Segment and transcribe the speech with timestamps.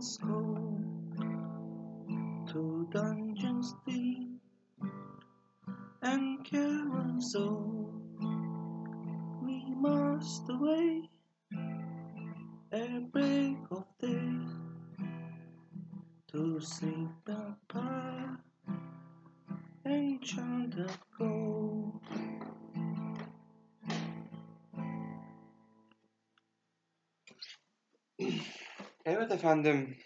[0.00, 0.16] once
[2.50, 4.40] to dungeons deep
[6.00, 7.90] and carousel.
[9.42, 11.09] We must away
[29.40, 29.96] efendim.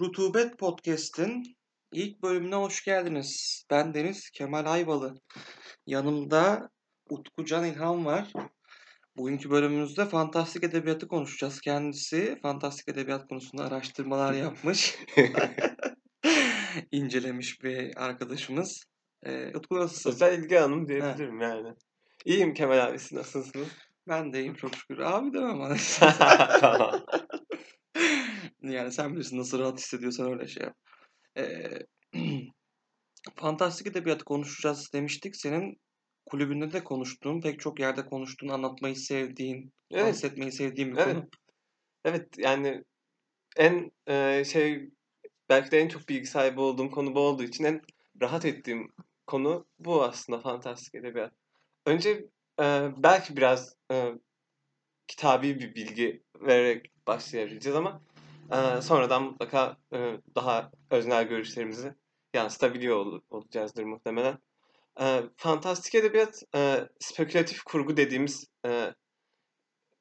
[0.00, 1.56] Rutubet Podcast'in
[1.92, 3.62] ilk bölümüne hoş geldiniz.
[3.70, 5.14] Ben Deniz Kemal Ayvalı.
[5.86, 6.70] Yanımda
[7.10, 8.32] Utku Can İlhan var.
[9.16, 11.60] Bugünkü bölümümüzde fantastik edebiyatı konuşacağız.
[11.60, 14.98] Kendisi fantastik edebiyat konusunda araştırmalar yapmış.
[16.92, 18.84] incelemiş bir arkadaşımız.
[19.22, 20.10] Ee, Utku nasılsın?
[20.10, 21.74] Sosyal ilgi alanım diyebilirim yani.
[22.24, 23.68] İyiyim Kemal abi siz nasılsınız?
[24.08, 24.98] Ben de iyiyim çok şükür.
[24.98, 25.76] Abi demem bana.
[26.60, 27.04] tamam.
[28.62, 30.76] Yani sen bilirsin nasıl rahat hissediyorsan öyle şey yap.
[31.36, 31.86] Ee,
[33.36, 35.36] fantastik edebiyatı konuşacağız demiştik.
[35.36, 35.80] Senin
[36.26, 40.06] kulübünde de konuştuğun, pek çok yerde konuştuğun, anlatmayı sevdiğin, Evet.
[40.06, 41.14] bahsetmeyi sevdiğin bir Evet.
[41.14, 41.28] konu.
[42.04, 42.84] Evet yani
[43.56, 44.90] en e, şey
[45.48, 47.82] belki de en çok bilgi sahibi olduğum konu bu olduğu için en
[48.22, 48.92] rahat ettiğim
[49.26, 51.32] konu bu aslında fantastik edebiyat.
[51.86, 52.10] Önce
[52.60, 54.12] e, belki biraz e,
[55.06, 58.00] kitabi bir bilgi vererek başlayabileceğiz ama
[58.52, 61.94] e, sonradan mutlaka e, daha öznel görüşlerimizi
[62.34, 64.38] yansıtabiliyor ol- olacağızdır muhtemelen.
[65.00, 68.94] E, fantastik edebiyat e, spekülatif kurgu dediğimiz e,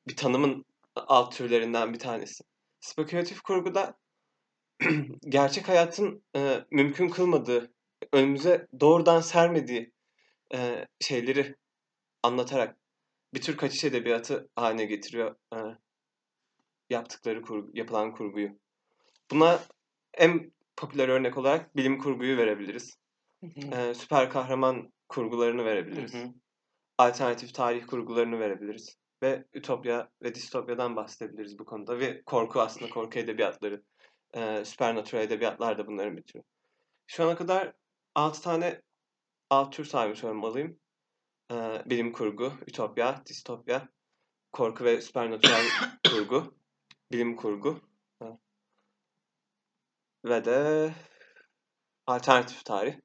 [0.07, 2.43] bir tanımın alt türlerinden bir tanesi.
[2.79, 3.97] Spekülatif kurguda
[5.29, 7.73] gerçek hayatın e, mümkün kılmadığı,
[8.13, 9.91] önümüze doğrudan sermediği
[10.53, 11.55] e, şeyleri
[12.23, 12.77] anlatarak
[13.33, 15.57] bir tür kaçış edebiyatı haline getiriyor e,
[16.91, 18.49] yaptıkları kurgu, yapılan kurguyu.
[19.31, 19.59] Buna
[20.13, 22.97] en popüler örnek olarak bilim kurguyu verebiliriz.
[23.39, 23.75] Hı hı.
[23.75, 26.13] E, süper kahraman kurgularını verebiliriz.
[26.13, 26.27] hı.
[26.97, 28.95] Alternatif tarih kurgularını verebiliriz.
[29.23, 31.99] Ve ütopya ve distopyadan bahsedebiliriz bu konuda.
[31.99, 33.83] Ve korku aslında korku edebiyatları.
[34.33, 36.43] E, supernatural edebiyatlar da bunların bir türü.
[37.07, 37.73] Şu ana kadar
[38.15, 38.81] 6 tane
[39.49, 40.79] alt tür saymış olmalıyım.
[41.51, 43.87] E, bilim kurgu, ütopya, distopya,
[44.51, 45.63] korku ve supernatural
[46.11, 46.60] kurgu,
[47.11, 47.81] bilim kurgu
[50.25, 50.93] ve de
[52.07, 52.95] alternatif tarih.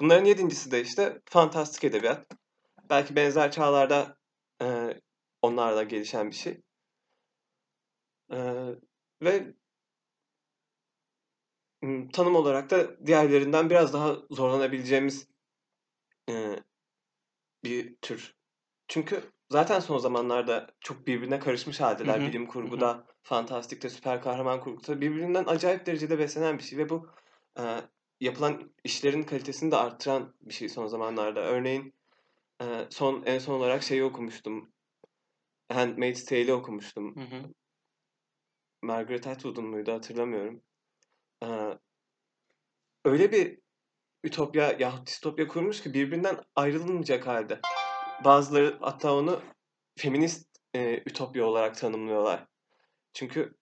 [0.00, 2.26] Bunların yedincisi de işte fantastik edebiyat.
[2.90, 4.16] Belki benzer çağlarda
[4.62, 4.94] e,
[5.42, 6.60] onlarla gelişen bir şey.
[8.32, 8.38] E,
[9.22, 9.54] ve
[12.12, 15.28] tanım olarak da diğerlerinden biraz daha zorlanabileceğimiz
[16.30, 16.56] e,
[17.64, 18.34] bir tür.
[18.88, 22.20] Çünkü zaten son zamanlarda çok birbirine karışmış haldeler.
[22.20, 22.48] Hı hı, Bilim hı
[22.96, 23.09] hı.
[23.22, 27.10] Fantastikte, süper kahraman kurguda birbirinden acayip derecede beslenen bir şey ve bu
[27.58, 27.62] e,
[28.20, 31.40] yapılan işlerin kalitesini de arttıran bir şey son zamanlarda.
[31.40, 31.94] Örneğin
[32.62, 34.72] e, son en son olarak şeyi okumuştum.
[35.72, 37.16] Handmaid's Tale'i okumuştum.
[37.16, 37.52] Hı hı.
[38.82, 40.62] Margaret Atwood'un muydu hatırlamıyorum.
[41.44, 41.78] Ee,
[43.04, 43.58] öyle bir
[44.24, 47.60] ütopya yahut distopya kurmuş ki birbirinden ayrılmayacak halde.
[48.24, 49.42] Bazıları hatta onu
[49.98, 52.46] feminist e, ütopya olarak tanımlıyorlar.
[53.12, 53.54] Çünkü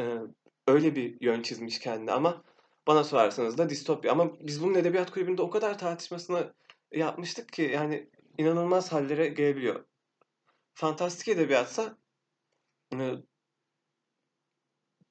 [0.00, 0.18] e,
[0.66, 2.44] öyle bir yön çizmiş kendine ama
[2.86, 4.12] bana sorarsanız da distopya.
[4.12, 6.54] Ama biz bunun edebiyat kulübünde o kadar tartışmasını
[6.92, 9.84] yapmıştık ki yani inanılmaz hallere gelebiliyor.
[10.74, 11.98] Fantastik edebiyatsa
[12.94, 13.14] e,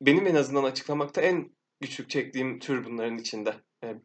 [0.02, 3.56] benim en azından açıklamakta en güçlük çektiğim tür bunların içinde.
[3.84, 3.96] E,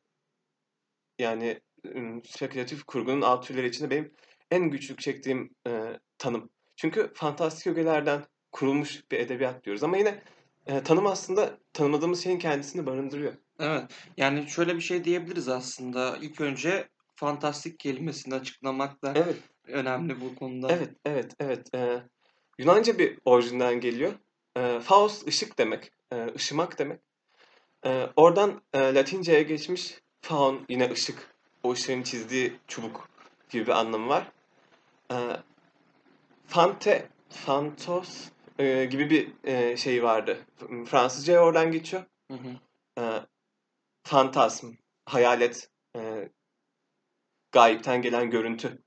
[1.19, 4.15] yani e, spekülatif kurgunun alt türleri içinde benim
[4.51, 6.51] en güçlük çektiğim e, tanım.
[6.77, 9.83] Çünkü fantastik ögelerden kurulmuş bir edebiyat diyoruz.
[9.83, 10.23] Ama yine
[10.67, 13.33] e, tanım aslında tanımadığımız şeyin kendisini barındırıyor.
[13.61, 13.83] Evet.
[14.17, 16.17] Yani şöyle bir şey diyebiliriz aslında.
[16.21, 20.69] İlk önce fantastik kelimesini açıklamak da Evet, önemli bu konuda.
[20.71, 21.75] evet, evet, evet.
[21.75, 22.03] E,
[22.59, 24.13] Yunanca bir orijinden geliyor.
[24.57, 27.01] E, Faust ışık demek, e, ışımak demek.
[27.87, 31.33] E, oradan e, Latince'ye geçmiş faun yine ışık.
[31.63, 33.09] O ışığın çizdiği çubuk
[33.51, 34.33] gibi bir anlamı var.
[35.13, 35.17] E,
[36.47, 38.29] fante, fantos
[38.63, 40.47] e, gibi bir e, şey vardı.
[40.87, 42.03] Fransızca'ya oradan geçiyor.
[42.31, 42.49] Hı hı.
[43.01, 43.03] E,
[44.03, 44.67] fantasm,
[45.05, 46.29] hayalet, e,
[47.53, 48.83] gayipten gelen görüntü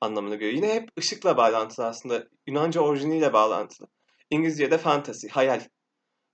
[0.00, 0.52] anlamına geliyor.
[0.52, 2.26] Yine hep ışıkla bağlantılı aslında.
[2.46, 3.88] Yunanca orijiniyle bağlantılı.
[4.30, 5.60] İngilizce'de fantasy, hayal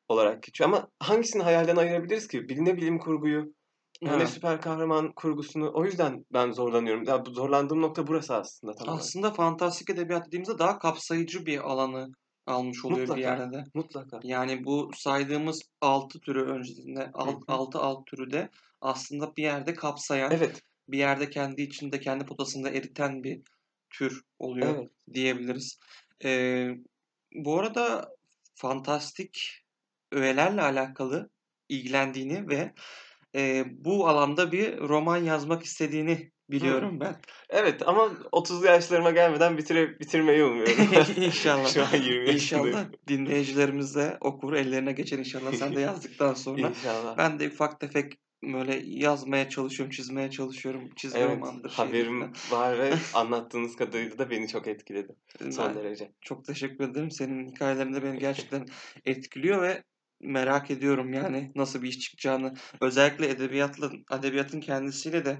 [0.08, 0.70] olarak geçiyor.
[0.70, 2.46] Ama hangisini hayalden ayırabiliriz ki?
[2.50, 3.54] Ne bilim kurguyu,
[4.02, 4.28] Evet.
[4.28, 5.70] süper kahraman kurgusunu.
[5.74, 7.04] O yüzden ben zorlanıyorum.
[7.04, 9.00] Ya bu zorlandığım nokta burası aslında tam olarak.
[9.00, 12.08] Aslında fantastik edebiyat dediğimizde daha kapsayıcı bir alanı
[12.46, 13.16] almış oluyor Mutlaka.
[13.16, 13.64] bir yerde de.
[13.74, 14.20] Mutlaka.
[14.22, 17.38] Yani bu saydığımız 6 türü öncesinde Hı hı.
[17.48, 18.48] 6 alt türü de
[18.80, 20.62] aslında bir yerde kapsayan, Evet.
[20.88, 23.42] bir yerde kendi içinde kendi potasında eriten bir
[23.90, 24.90] tür oluyor Evet.
[25.14, 25.78] diyebiliriz.
[26.24, 26.70] Ee,
[27.34, 28.08] bu arada
[28.54, 29.62] fantastik
[30.12, 31.30] öğelerle alakalı
[31.68, 32.72] ilgilendiğini ve
[33.36, 37.16] e, bu alanda bir roman yazmak istediğini biliyorum ben.
[37.48, 38.02] Evet ama
[38.32, 40.74] 30'lu yaşlarıma gelmeden bitire, bitirmeyi umuyorum.
[41.22, 41.68] İnşallah.
[41.74, 46.68] Şu an 20 İnşallah dinleyicilerimiz de okur, ellerine geçer inşallah sen de yazdıktan sonra.
[46.68, 47.18] İnşallah.
[47.18, 50.90] Ben de ufak tefek böyle yazmaya çalışıyorum, çizmeye çalışıyorum.
[50.96, 51.70] Çizgi Evet, romandır.
[51.70, 52.62] haberim falan.
[52.62, 55.16] var ve anlattığınız kadarıyla da beni çok etkiledi.
[55.50, 56.12] Son Ben derece.
[56.20, 57.10] çok teşekkür ederim.
[57.10, 58.66] Senin hikayelerin de beni gerçekten
[59.04, 59.82] etkiliyor ve
[60.20, 62.54] merak ediyorum yani nasıl bir iş çıkacağını.
[62.80, 65.38] Özellikle edebiyatla, edebiyatın kendisiyle de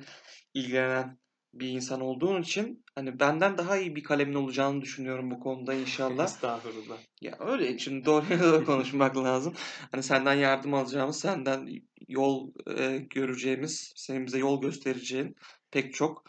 [0.54, 1.18] ilgilenen
[1.54, 6.24] bir insan olduğun için hani benden daha iyi bir kalemin olacağını düşünüyorum bu konuda inşallah.
[6.24, 6.98] Estağfurullah.
[7.20, 9.54] Ya öyle şimdi doğruya doğru konuşmak lazım.
[9.92, 11.68] Hani senden yardım alacağımız, senden
[12.08, 15.36] yol e, göreceğimiz, senin bize yol göstereceğin
[15.70, 16.24] pek çok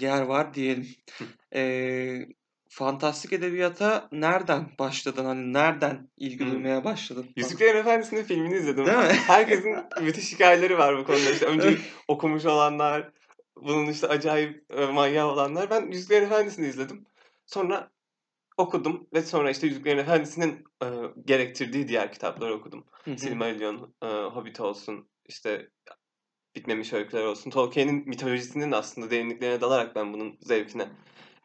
[0.00, 0.88] yer var diyelim.
[1.54, 1.62] E,
[2.74, 5.24] fantastik edebiyata nereden başladın?
[5.24, 7.26] Hani nereden ilgi duymaya başladın?
[7.36, 8.86] Yüzüklerin Efendisi'nin filmini izledim.
[8.86, 9.04] Değil mi?
[9.26, 11.30] Herkesin müthiş hikayeleri var bu konuda.
[11.30, 11.78] İşte önce
[12.08, 13.10] okumuş olanlar,
[13.56, 15.70] bunun işte acayip e, manyağı olanlar.
[15.70, 17.06] Ben Yüzüklerin Efendisi'ni izledim.
[17.46, 17.90] Sonra
[18.56, 20.86] okudum ve sonra işte Yüzüklerin Efendisi'nin e,
[21.24, 22.84] gerektirdiği diğer kitapları okudum.
[23.16, 25.70] Silmarillion, e, Hobbit olsun, işte
[26.56, 27.50] Bitmemiş Öyküler olsun.
[27.50, 30.88] Tolkien'in mitolojisinin aslında derinliklerine dalarak ben bunun zevkine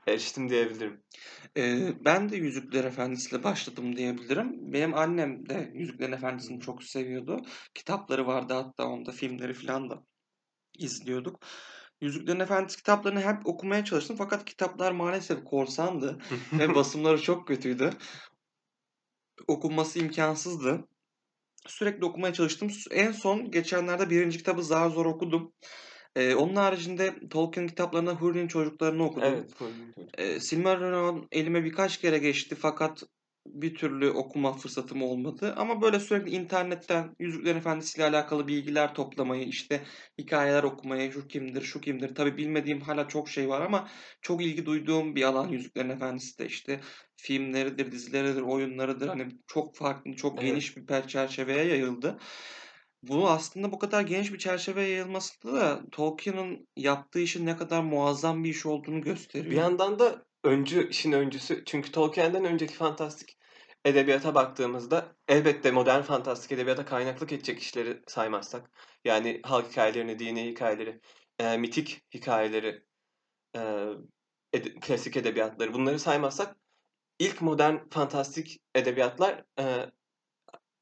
[0.10, 1.04] eriştim diyebilirim.
[1.58, 4.74] Ee, ben de Yüzükler Efendisi'yle başladım diyebilirim.
[4.74, 7.42] Benim annem de Yüzüklerin Efendisi'ni çok seviyordu.
[7.74, 10.04] Kitapları vardı hatta onda filmleri falan da
[10.78, 11.40] izliyorduk.
[12.02, 16.20] Yüzüklerin Efendisi kitaplarını hep okumaya çalıştım fakat kitaplar maalesef korsandı
[16.54, 17.90] ve basımları çok kötüydü.
[19.48, 20.88] Okunması imkansızdı.
[21.68, 22.72] Sürekli okumaya çalıştım.
[22.92, 25.54] En son geçenlerde birinci kitabı zar zor okudum.
[26.16, 29.46] Ee, onun haricinde Tolkien kitaplarında Hurri'nin çocuklarını okudum.
[29.46, 29.60] evet.
[29.60, 29.96] buyurun.
[30.18, 33.04] E, Silmarillion elime birkaç kere geçti fakat
[33.48, 35.54] bir türlü okuma fırsatım olmadı.
[35.58, 39.84] Ama böyle sürekli internetten Yüzüklerin Efendisi ile alakalı bilgiler toplamayı, işte
[40.18, 42.16] hikayeler okumayı, şu kimdir, şu kimdir.
[42.16, 43.88] Tabii bilmediğim hala çok şey var ama
[44.22, 46.80] çok ilgi duyduğum bir alan Yüzüklerin Efendisi de işte
[47.16, 49.08] filmleridir, dizileridir, oyunlarıdır.
[49.08, 50.42] Hani çok farklı, çok Evet.
[50.42, 52.20] geniş bir çerçeveye yayıldı.
[53.04, 58.44] Bu aslında bu kadar geniş bir çerçeveye yayılması da Tolkien'in yaptığı işin ne kadar muazzam
[58.44, 59.52] bir iş olduğunu gösteriyor.
[59.52, 61.64] Bir yandan da öncü, işin öncüsü.
[61.66, 63.38] Çünkü Tolkien'den önceki fantastik
[63.86, 68.72] edebiyata baktığımızda elbette modern fantastik edebiyata kaynaklık edecek işleri saymazsak.
[69.06, 71.00] Yani halk hikayelerini, dini hikayeleri,
[71.40, 72.84] e, mitik hikayeleri,
[73.56, 73.60] e,
[74.54, 76.56] ede- klasik edebiyatları bunları saymazsak
[77.20, 79.92] ilk modern fantastik edebiyatlar e,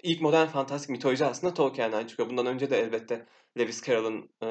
[0.04, 2.30] ilk modern fantastik mitoloji aslında Tolkien'den çıkıyor.
[2.30, 3.26] Bundan önce de elbette
[3.58, 4.48] Lewis Carroll'ın e,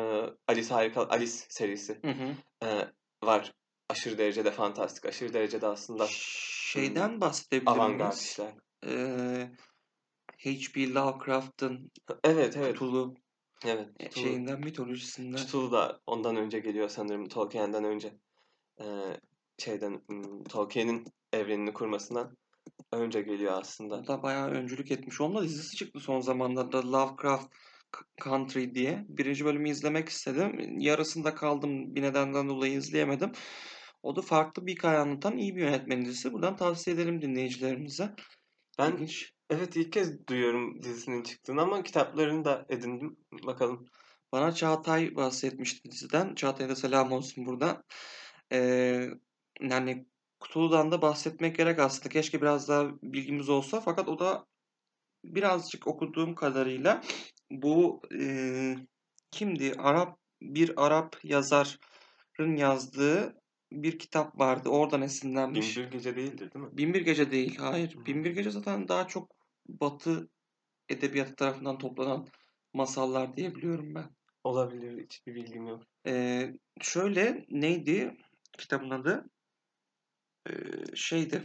[0.49, 2.35] Alice Harika Alice serisi Hı hı.
[2.67, 2.89] e,
[3.25, 3.53] var.
[3.89, 8.25] Aşırı derecede fantastik, aşırı derecede aslında Şeyden bahsedebilir avantgard miyiz?
[8.25, 8.55] işler.
[8.87, 9.51] Ee,
[10.39, 10.95] H.P.
[10.95, 11.91] Lovecraft'ın
[12.25, 12.75] Evet, evet.
[12.75, 13.15] Cthulhu
[13.67, 13.89] Evet.
[14.01, 15.37] e, Cthulhu, şeyinden mitolojisinden.
[15.37, 17.29] Cthulhu da ondan önce geliyor sanırım.
[17.29, 18.13] Tolkien'den önce.
[18.81, 18.85] E,
[19.59, 20.03] şeyden
[20.49, 22.37] Tolkien'in evrenini kurmasından
[22.93, 24.07] önce geliyor aslında.
[24.07, 25.21] Da bayağı öncülük etmiş.
[25.21, 27.53] Onun da dizisi çıktı son zamanlarda Lovecraft
[28.25, 29.05] Country diye.
[29.09, 30.81] Birinci bölümü izlemek istedim.
[30.81, 31.95] Yarısında kaldım.
[31.95, 33.33] Bir nedenden dolayı izleyemedim.
[34.03, 36.33] O da farklı bir hikaye anlatan iyi bir yönetmen dizisi.
[36.33, 38.15] Buradan tavsiye edelim dinleyicilerimize.
[38.79, 39.33] Ben İlginç.
[39.51, 43.17] evet ilk kez duyuyorum dizisinin çıktığını ama kitaplarını da edindim.
[43.47, 43.87] Bakalım.
[44.33, 46.35] Bana Çağatay bahsetmişti diziden.
[46.35, 47.83] Çağatay'a da selam olsun burada.
[48.53, 49.09] Ee,
[49.61, 50.07] yani
[50.45, 52.09] Cthulhu'dan da bahsetmek gerek aslında.
[52.09, 53.81] Keşke biraz daha bilgimiz olsa.
[53.81, 54.47] Fakat o da
[55.25, 57.03] birazcık okuduğum kadarıyla
[57.51, 58.77] bu e,
[59.31, 59.73] kimdi?
[59.79, 63.37] Arap bir Arap yazarın yazdığı
[63.73, 64.69] bir kitap vardı.
[64.69, 65.77] Oradan esinlenmiş.
[65.77, 66.77] Binbir Gece değildir değil mi?
[66.77, 67.57] Binbir Gece değil.
[67.57, 67.97] Hayır.
[67.97, 68.07] Hı.
[68.07, 69.37] Binbir Gece zaten daha çok
[69.69, 70.29] Batı
[70.89, 72.27] edebiyatı tarafından toplanan
[72.75, 74.11] masallar diye biliyorum ben.
[74.45, 75.05] Olabilir.
[75.05, 75.83] Hiçbir bilgim yok.
[76.07, 78.17] Ee, şöyle neydi
[78.59, 79.31] kitabın adı?
[80.51, 81.43] Ee, şeydi.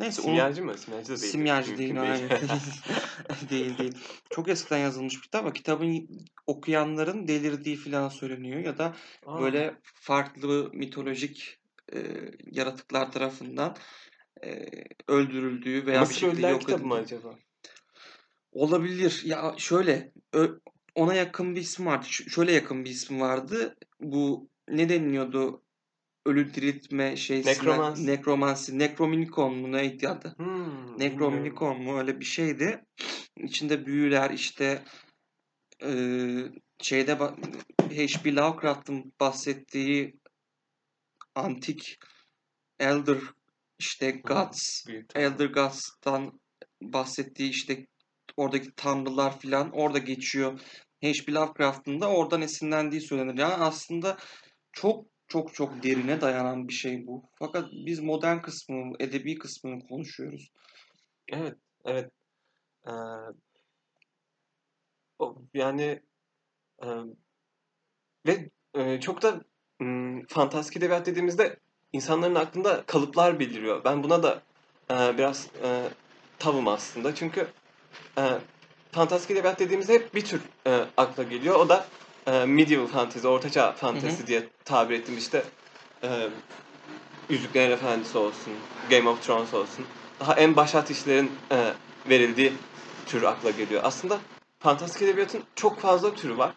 [0.00, 0.78] Neyse onu Simyacı mı?
[0.78, 1.28] Simyacı da değildir.
[1.30, 2.30] simyacı değil, Mümkün hayır.
[3.50, 3.94] değil değil.
[4.30, 6.08] Çok eskiden yazılmış bir kitap ama kitabın
[6.46, 8.94] okuyanların delirdiği falan söyleniyor ya da
[9.26, 11.58] Aa, böyle farklı mitolojik
[11.92, 11.98] e,
[12.52, 13.76] yaratıklar tarafından
[14.44, 14.66] e,
[15.08, 17.04] öldürüldüğü veya bir Mısır şekilde yok kitabı mı edildiği.
[17.04, 17.34] acaba?
[18.52, 19.22] Olabilir.
[19.24, 20.12] Ya şöyle
[20.94, 22.06] ona yakın bir isim vardı.
[22.08, 23.76] Ş- şöyle yakın bir isim vardı.
[24.00, 25.63] Bu ne deniliyordu?
[26.26, 28.06] Ölü diriltme şeysinden Nekromansi.
[28.06, 30.34] nekromansi, nekrominikon mu neydi adı?
[30.36, 30.98] Hmm.
[30.98, 32.84] Necronomicon mu öyle bir şeydi.
[33.36, 34.84] İçinde büyüler işte
[35.82, 36.52] eee,
[36.82, 37.14] şeyde
[37.78, 38.34] H.P.
[38.34, 40.14] Lovecraft'ın bahsettiği
[41.34, 41.98] antik
[42.78, 43.18] Elder
[43.78, 45.24] işte Gods, Büyük tanrı.
[45.24, 46.40] Elder Gods'tan
[46.82, 47.86] bahsettiği işte
[48.36, 50.60] oradaki tanrılar filan orada geçiyor.
[51.02, 51.32] H.P.
[51.32, 53.38] Lovecraft'ın da oradan esinlendiği söylenir.
[53.38, 54.16] Yani aslında
[54.72, 57.22] çok çok çok derine dayanan bir şey bu.
[57.34, 60.52] Fakat biz modern kısmını, edebi kısmını konuşuyoruz.
[61.28, 61.54] Evet,
[61.84, 62.10] evet.
[62.86, 62.92] Ee,
[65.54, 66.02] yani
[66.82, 66.88] e,
[68.26, 69.40] ve e, çok da
[69.80, 71.58] m, fantastik edebiyat dediğimizde
[71.92, 73.84] insanların aklında kalıplar beliriyor.
[73.84, 74.42] Ben buna da
[74.90, 75.88] e, biraz e,
[76.38, 77.14] tavım aslında.
[77.14, 77.46] Çünkü
[78.18, 78.38] e,
[78.92, 81.54] fantastik edebiyat dediğimizde hep bir tür e, akla geliyor.
[81.54, 81.86] O da
[82.26, 85.42] e, medieval fantasy, ortaçağ fantezi diye tabir ettim işte.
[86.02, 86.28] E,
[87.28, 88.52] Yüzüklerin Efendisi olsun,
[88.90, 89.84] Game of Thrones olsun.
[90.20, 91.72] Daha en başat işlerin e,
[92.08, 92.52] verildiği
[93.06, 93.80] tür akla geliyor.
[93.84, 94.18] Aslında
[94.60, 96.52] fantastik edebiyatın çok fazla türü var.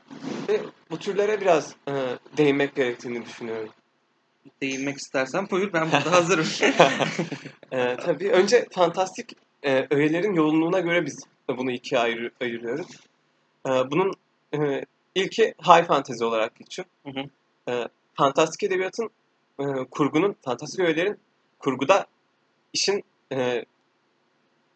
[0.49, 1.93] Ve bu türlere biraz e,
[2.37, 3.69] değinmek gerektiğini düşünüyorum.
[4.61, 6.47] Değinmek istersen buyur ben burada hazırım.
[7.71, 9.31] E, tabii önce fantastik
[9.63, 12.87] e, öğelerin yoğunluğuna göre biz bunu ikiye ayır, ayırıyoruz.
[13.65, 14.13] E, bunun
[14.53, 14.85] e,
[15.17, 16.87] ilki high fantasy olarak geçiyor.
[17.05, 17.29] Hı hı.
[17.71, 19.09] E, fantastik edebiyatın
[19.59, 21.19] e, kurgunun, fantastik öğelerin
[21.59, 22.05] kurguda
[22.73, 23.65] işin e,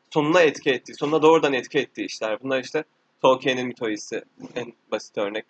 [0.10, 2.44] sonuna etki ettiği, sonuna doğrudan etki ettiği işler.
[2.44, 2.84] Bunlar işte
[3.22, 4.24] Tolkien'in mitolojisi
[4.56, 5.46] en basit örnek,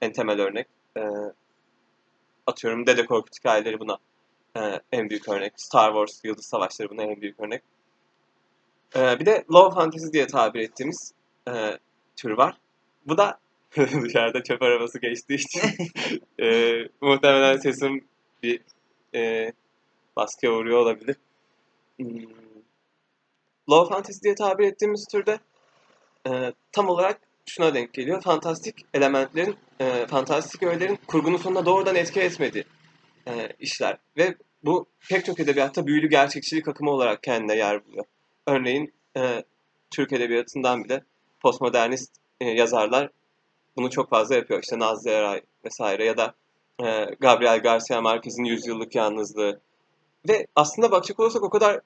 [0.00, 0.66] en temel örnek.
[0.96, 1.02] E,
[2.46, 3.98] atıyorum Dede Korkut hikayeleri buna
[4.56, 5.52] e, en büyük örnek.
[5.56, 7.62] Star Wars, Yıldız Savaşları buna en büyük örnek.
[8.96, 11.12] E, bir de low fantasy diye tabir ettiğimiz
[11.48, 11.78] e,
[12.16, 12.58] tür var.
[13.06, 13.38] Bu da
[14.04, 15.60] dışarıda çöp arabası geçtiği için
[16.40, 18.04] e, muhtemelen sesim
[18.42, 18.60] bir
[19.14, 19.52] e,
[20.16, 21.16] baskıya uğruyor olabilir.
[21.96, 22.22] Hmm.
[23.70, 25.38] Low fantasy diye tabir ettiğimiz türde
[26.28, 28.22] e, tam olarak şuna denk geliyor.
[28.22, 32.64] Fantastik elementlerin, e, fantastik öğelerin kurgunun sonuna doğrudan etki etmediği
[33.28, 33.98] e, işler.
[34.16, 38.04] Ve bu pek çok edebiyatta büyülü gerçekçilik akımı olarak kendine yer buluyor.
[38.46, 39.44] Örneğin e,
[39.90, 41.02] Türk edebiyatından bile
[41.40, 43.10] postmodernist e, yazarlar
[43.76, 44.62] bunu çok fazla yapıyor.
[44.62, 46.34] İşte Nazlı Eray vesaire ya da
[46.84, 49.60] e, Gabriel Garcia Marquez'in Yüzyıllık Yalnızlığı.
[50.28, 51.80] Ve aslında bakacak olursak o kadar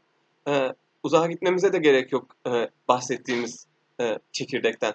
[0.49, 3.67] e, uzağa gitmemize de gerek yok e, bahsettiğimiz
[4.01, 4.95] e, çekirdekten.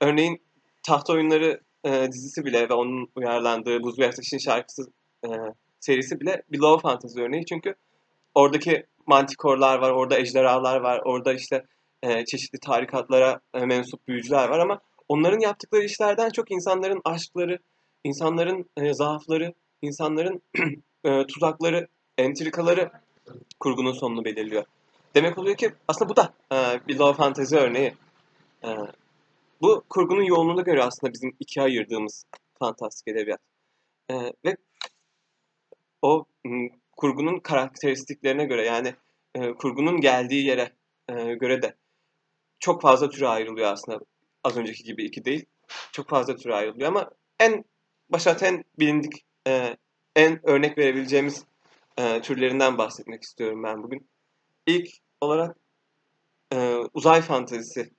[0.00, 0.40] Örneğin
[0.82, 4.82] Taht Oyunları e, dizisi bile ve onun uyarlandığı Buz ve Ateş'in şarkısı
[5.24, 5.28] e,
[5.80, 7.46] serisi bile bir low fantasy örneği.
[7.46, 7.74] Çünkü
[8.34, 11.64] oradaki mantikorlar var, orada ejderhalar var, orada işte
[12.02, 17.58] e, çeşitli tarikatlara e, mensup büyücüler var ama onların yaptıkları işlerden çok insanların aşkları,
[18.04, 20.42] insanların e, zaafları, insanların
[21.04, 21.88] e, tuzakları,
[22.18, 22.90] entrikaları
[23.60, 24.64] kurgunun sonunu belirliyor.
[25.14, 27.94] Demek oluyor ki aslında bu da e, bir low fantasy örneği.
[28.64, 28.68] E,
[29.60, 32.24] bu kurgunun yoğunluğuna göre aslında bizim ikiye ayırdığımız
[32.58, 33.40] fantastik edebiyat.
[34.10, 34.56] E, ve
[36.02, 38.94] o m, kurgunun karakteristiklerine göre yani
[39.34, 40.72] e, kurgunun geldiği yere
[41.08, 41.74] e, göre de
[42.58, 44.00] çok fazla türe ayrılıyor aslında.
[44.48, 45.46] Az önceki gibi iki değil.
[45.92, 47.64] Çok fazla türe ayrılıyor ama en
[48.08, 49.76] başat en bilindik, e,
[50.16, 51.44] en örnek verebileceğimiz
[51.98, 54.08] e, türlerinden bahsetmek istiyorum ben bugün.
[54.66, 54.88] İlk
[55.20, 55.56] olarak
[56.52, 57.90] e, uzay fantezisi.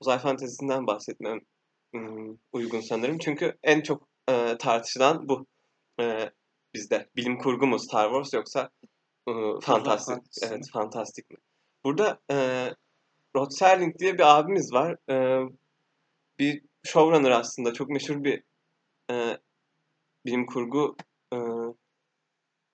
[0.00, 1.40] Uzay fantezisinden bahsetmem
[1.92, 3.18] hmm, uygun sanırım.
[3.18, 5.46] Çünkü en çok e, tartışılan bu
[6.00, 6.30] e,
[6.74, 7.08] bizde.
[7.16, 8.70] Bilim kurgu mu Star Wars yoksa
[9.28, 10.22] e, fantastik?
[10.42, 11.36] Evet, fantastik mi?
[11.84, 12.36] Burada e,
[13.36, 14.96] Rod Serling diye bir abimiz var.
[15.10, 15.46] E,
[16.38, 17.72] bir showrunner aslında.
[17.72, 18.42] Çok meşhur bir
[19.10, 19.38] e,
[20.26, 20.96] bilim kurgu
[21.34, 21.36] e,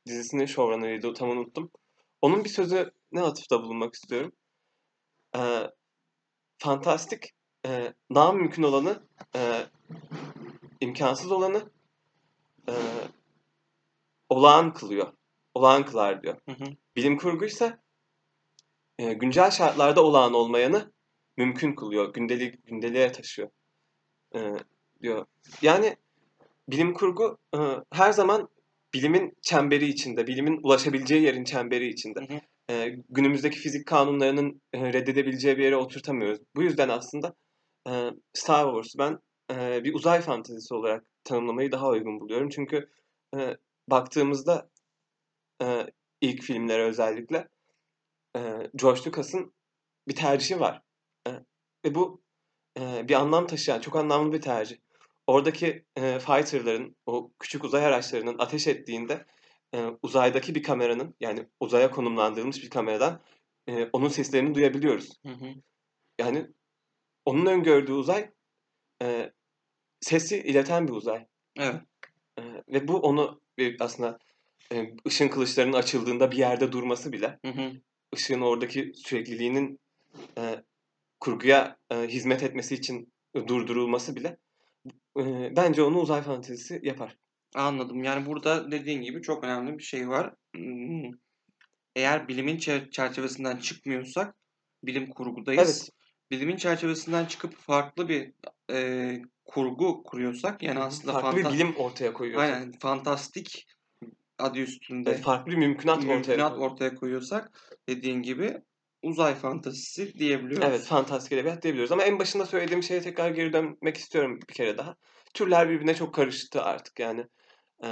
[0.07, 1.15] dizisinin showrunner'ıydı.
[1.15, 1.71] Tam unuttum.
[2.23, 4.33] Onun bir sözü ne atıfta bulunmak istiyorum.
[5.37, 5.41] E,
[6.59, 7.35] fantastik,
[7.67, 9.03] e, daha mümkün olanı,
[9.37, 9.67] e,
[10.81, 11.71] imkansız olanı
[12.69, 12.75] e,
[14.29, 15.13] olağan kılıyor.
[15.55, 16.37] Olağan kılar diyor.
[16.49, 16.65] Hı hı.
[16.97, 17.83] Bilim kurguysa
[18.99, 20.93] e, güncel şartlarda olağan olmayanı
[21.41, 22.13] mümkün kılıyor.
[22.13, 23.49] Gündelik gündeliğe taşıyor.
[24.35, 24.41] E,
[25.03, 25.27] diyor.
[25.63, 25.97] Yani
[26.69, 27.59] bilim kurgu e,
[27.93, 28.49] her zaman
[28.95, 32.21] bilimin çemberi içinde, bilimin ulaşabileceği yerin çemberi içinde.
[32.21, 32.41] Hı hı.
[32.75, 36.41] E, günümüzdeki fizik kanunlarının e, reddedebileceği bir yere oturtamıyoruz.
[36.57, 37.35] Bu yüzden aslında
[37.89, 37.93] e,
[38.33, 39.19] Star Wars'u ben
[39.55, 42.49] e, bir uzay fantezisi olarak tanımlamayı daha uygun buluyorum.
[42.49, 42.89] Çünkü
[43.37, 43.57] e,
[43.89, 44.71] baktığımızda
[45.63, 45.87] e,
[46.21, 47.49] ilk filmlere özellikle
[48.37, 48.41] e,
[48.77, 49.53] George Lucas'ın
[50.09, 50.83] bir tercihi var.
[51.85, 52.23] Ve bu
[52.79, 54.77] e, bir anlam taşıyan, çok anlamlı bir tercih.
[55.27, 59.27] Oradaki e, fighter'ların, o küçük uzay araçlarının ateş ettiğinde
[59.75, 63.21] e, uzaydaki bir kameranın yani uzaya konumlandırılmış bir kameradan
[63.69, 65.21] e, onun seslerini duyabiliyoruz.
[65.27, 65.55] Hı hı.
[66.19, 66.47] Yani
[67.25, 68.31] onun öngördüğü uzay
[69.03, 69.33] e,
[70.01, 71.27] sesi ileten bir uzay.
[71.59, 71.75] Evet.
[72.39, 74.19] E, ve bu onu e, aslında
[74.73, 77.73] e, ışın kılıçlarının açıldığında bir yerde durması bile Hı hı.
[78.15, 79.81] ışığın oradaki sürekliliğinin
[80.39, 80.65] e,
[81.21, 84.37] kurguya e, hizmet etmesi için durdurulması bile
[85.19, 87.17] e, bence onu uzay fantezisi yapar.
[87.55, 88.05] Anladım.
[88.05, 90.35] Yani burada dediğin gibi çok önemli bir şey var.
[90.57, 91.11] Hmm.
[91.97, 94.35] Eğer bilimin çer- çerçevesinden çıkmıyorsak
[94.85, 95.81] bilim kurgudayız.
[95.81, 95.91] Evet.
[96.31, 98.33] Bilimin çerçevesinden çıkıp farklı bir
[98.73, 102.55] e, kurgu kuruyorsak yani aslında farklı bir fanta- bilim ortaya koyuyorsak.
[102.55, 103.67] aynen fantastik
[104.39, 106.71] adı üstünde Evet, farklı bir mümkünat, ortaya mümkünat koyuyor.
[106.71, 107.51] ortaya koyuyorsak
[107.89, 108.63] dediğin gibi
[109.03, 110.69] uzay fantazisi diyebiliyoruz.
[110.69, 111.93] Evet, fantastik edebiyat diyebiliyoruz.
[111.93, 114.97] Ama en başında söylediğim şeye tekrar geri dönmek istiyorum bir kere daha.
[115.35, 117.25] Türler birbirine çok karıştı artık yani.
[117.85, 117.89] e,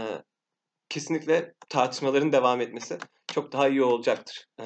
[0.89, 2.99] kesinlikle tartışmaların devam etmesi
[3.35, 4.47] çok daha iyi olacaktır.
[4.61, 4.65] e,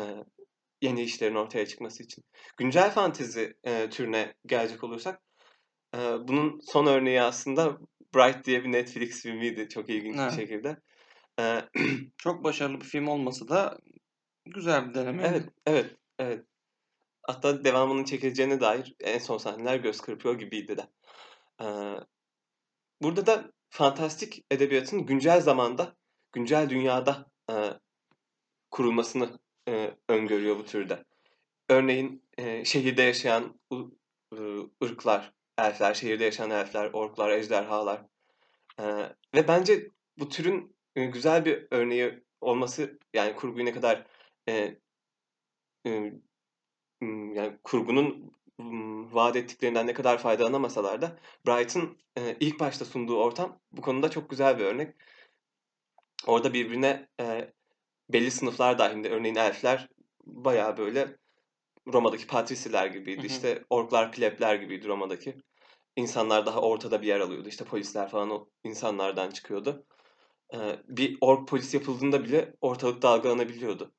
[0.82, 2.24] yeni işlerin ortaya çıkması için.
[2.56, 5.20] Güncel fantezi e, türüne gelecek olursak
[5.94, 7.78] e, bunun son örneği aslında
[8.14, 10.32] Bright diye bir Netflix filmiydi çok ilginç Evet.
[10.32, 10.76] bir şekilde.
[11.40, 11.60] E,
[12.18, 13.78] Çok başarılı bir film olmasa da
[14.46, 15.28] güzel bir denemeydi.
[15.28, 16.46] evet, evet, evet.
[17.22, 20.88] Hatta devamının çekileceğine dair en son sahneler göz kırpıyor gibiydi de.
[21.60, 21.66] E,
[23.02, 25.96] burada da fantastik edebiyatın güncel zamanda,
[26.32, 27.54] güncel dünyada e,
[28.70, 29.38] kurulmasını
[29.68, 31.04] e, öngörüyor bu türde.
[31.68, 38.02] Örneğin e, şehirde yaşayan ı, ırklar, elfler, şehirde yaşayan elfler, orklar, ejderhalar.
[38.80, 38.84] E,
[39.34, 39.88] ve bence
[40.18, 44.06] bu türün e, güzel bir örneği olması, yani kurguyu ne kadar
[44.48, 44.76] e,
[45.86, 46.12] e,
[47.34, 48.32] yani kurgunun
[49.12, 54.30] vaat ettiklerinden ne kadar faydalanamasalar da Bright'ın e, ilk başta sunduğu ortam bu konuda çok
[54.30, 54.94] güzel bir örnek.
[56.26, 57.52] Orada birbirine e,
[58.08, 59.88] belli sınıflar dahilinde örneğin elfler
[60.26, 61.16] bayağı böyle
[61.92, 63.18] Roma'daki patrisiler gibiydi.
[63.18, 63.26] Hı hı.
[63.26, 65.36] İşte orklar, plebler gibiydi Roma'daki.
[65.96, 67.48] İnsanlar daha ortada bir yer alıyordu.
[67.48, 69.86] İşte polisler falan o insanlardan çıkıyordu.
[70.54, 73.92] Ee, bir ork polis yapıldığında bile ortalık dalgalanabiliyordu.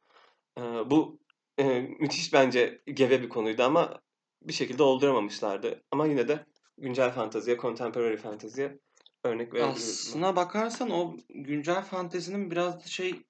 [0.58, 1.20] Ee, bu
[1.58, 4.02] e, müthiş bence geve bir konuydu ama
[4.42, 5.84] bir şekilde olduramamışlardı.
[5.92, 6.46] Ama yine de
[6.78, 8.80] güncel fanteziye, contemporary fanteziye
[9.24, 10.08] örnek verebiliriz.
[10.10, 13.22] Aslına bakarsan o güncel fantezinin biraz şey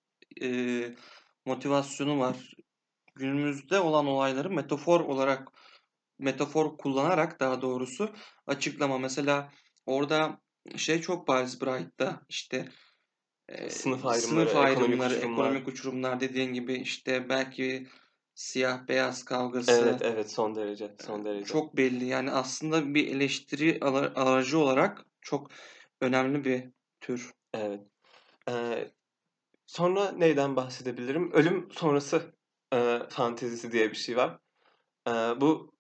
[0.42, 0.48] e,
[1.46, 2.54] motivasyonu var.
[3.16, 5.48] Günümüzde olan olayları metafor olarak
[6.20, 8.10] metafor kullanarak daha doğrusu
[8.48, 8.98] açıklama.
[8.98, 9.52] Mesela
[9.86, 10.42] orada
[10.76, 12.70] şey çok bariz Bright'ta işte
[13.50, 15.46] e, Sınıf ayrımları, sınıf ekonomik ayrımları, uçurumlar.
[15.46, 17.88] ekonomik uçurumlar dediğin gibi işte belki
[18.36, 21.46] siyah beyaz kavgası Evet, evet son derece, son derece.
[21.46, 22.06] çok belli.
[22.06, 23.78] Yani aslında bir eleştiri
[24.16, 25.52] aracı olarak çok
[26.02, 26.70] önemli bir
[27.02, 27.34] tür.
[27.54, 27.82] Evet.
[28.50, 28.92] Ee,
[29.66, 31.32] sonra neyden bahsedebilirim?
[31.32, 32.34] Ölüm sonrası
[32.74, 34.40] e, fantezisi diye bir şey var.
[35.08, 35.74] Ee, bu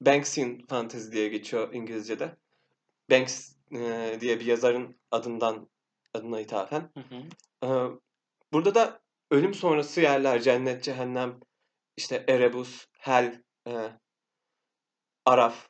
[0.00, 2.36] Banksian fantezi diye geçiyor İngilizce'de.
[3.10, 5.68] Banks e, diye bir yazarın adından
[6.14, 6.90] adına ithafen.
[6.94, 7.22] Hı hı.
[7.64, 7.98] Ee,
[8.52, 9.00] burada da
[9.30, 11.40] ölüm sonrası yerler, cennet, cehennem,
[12.00, 13.72] işte Erebus, Hell, e,
[15.24, 15.68] Araf,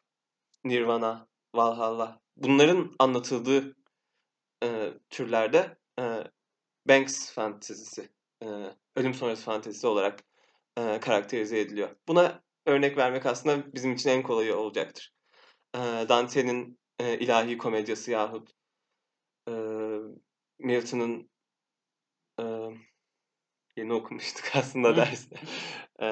[0.64, 2.20] Nirvana, Valhalla.
[2.36, 3.76] Bunların anlatıldığı
[4.64, 6.24] e, türlerde e,
[6.88, 8.08] Banks fantezisi,
[8.42, 8.46] e,
[8.96, 10.24] ölüm sonrası fantezisi olarak
[10.78, 11.96] e, karakterize ediliyor.
[12.08, 15.12] Buna örnek vermek aslında bizim için en kolayı olacaktır.
[15.74, 18.50] E, Dante'nin e, ilahi komedyası yahut
[19.48, 19.52] e,
[20.58, 21.30] Milton'ın
[22.40, 22.44] e,
[23.76, 24.96] yeni okumuştuk aslında Hı.
[24.96, 25.36] derste.
[26.02, 26.08] E,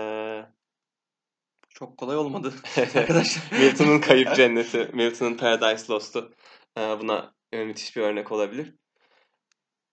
[1.69, 2.55] Çok kolay olmadı
[2.97, 3.59] arkadaşlar.
[3.61, 6.35] Milton'un Kayıp Cenneti, Milton'un Paradise Lost'u
[6.79, 8.75] e, buna müthiş bir örnek olabilir.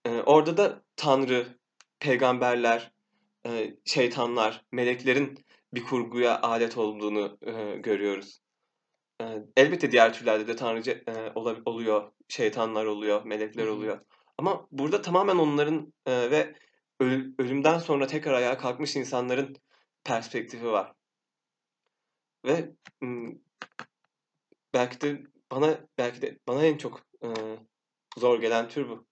[0.04, 1.46] E, orada da Tanrı,
[2.00, 2.92] peygamberler,
[3.46, 8.40] e, şeytanlar, meleklerin bir kurguya alet olduğunu e, görüyoruz.
[9.22, 9.24] E,
[9.56, 11.32] elbette diğer türlerde de Tanrı e,
[11.64, 14.00] oluyor, şeytanlar oluyor, melekler oluyor.
[14.38, 16.54] Ama burada tamamen onların e, ve
[17.00, 19.56] öl- ölümden sonra tekrar ayağa kalkmış insanların
[20.04, 20.92] perspektifi var.
[22.44, 22.74] Ve
[24.74, 27.28] belki de bana belki de bana en çok e,
[28.18, 29.06] zor gelen tür bu.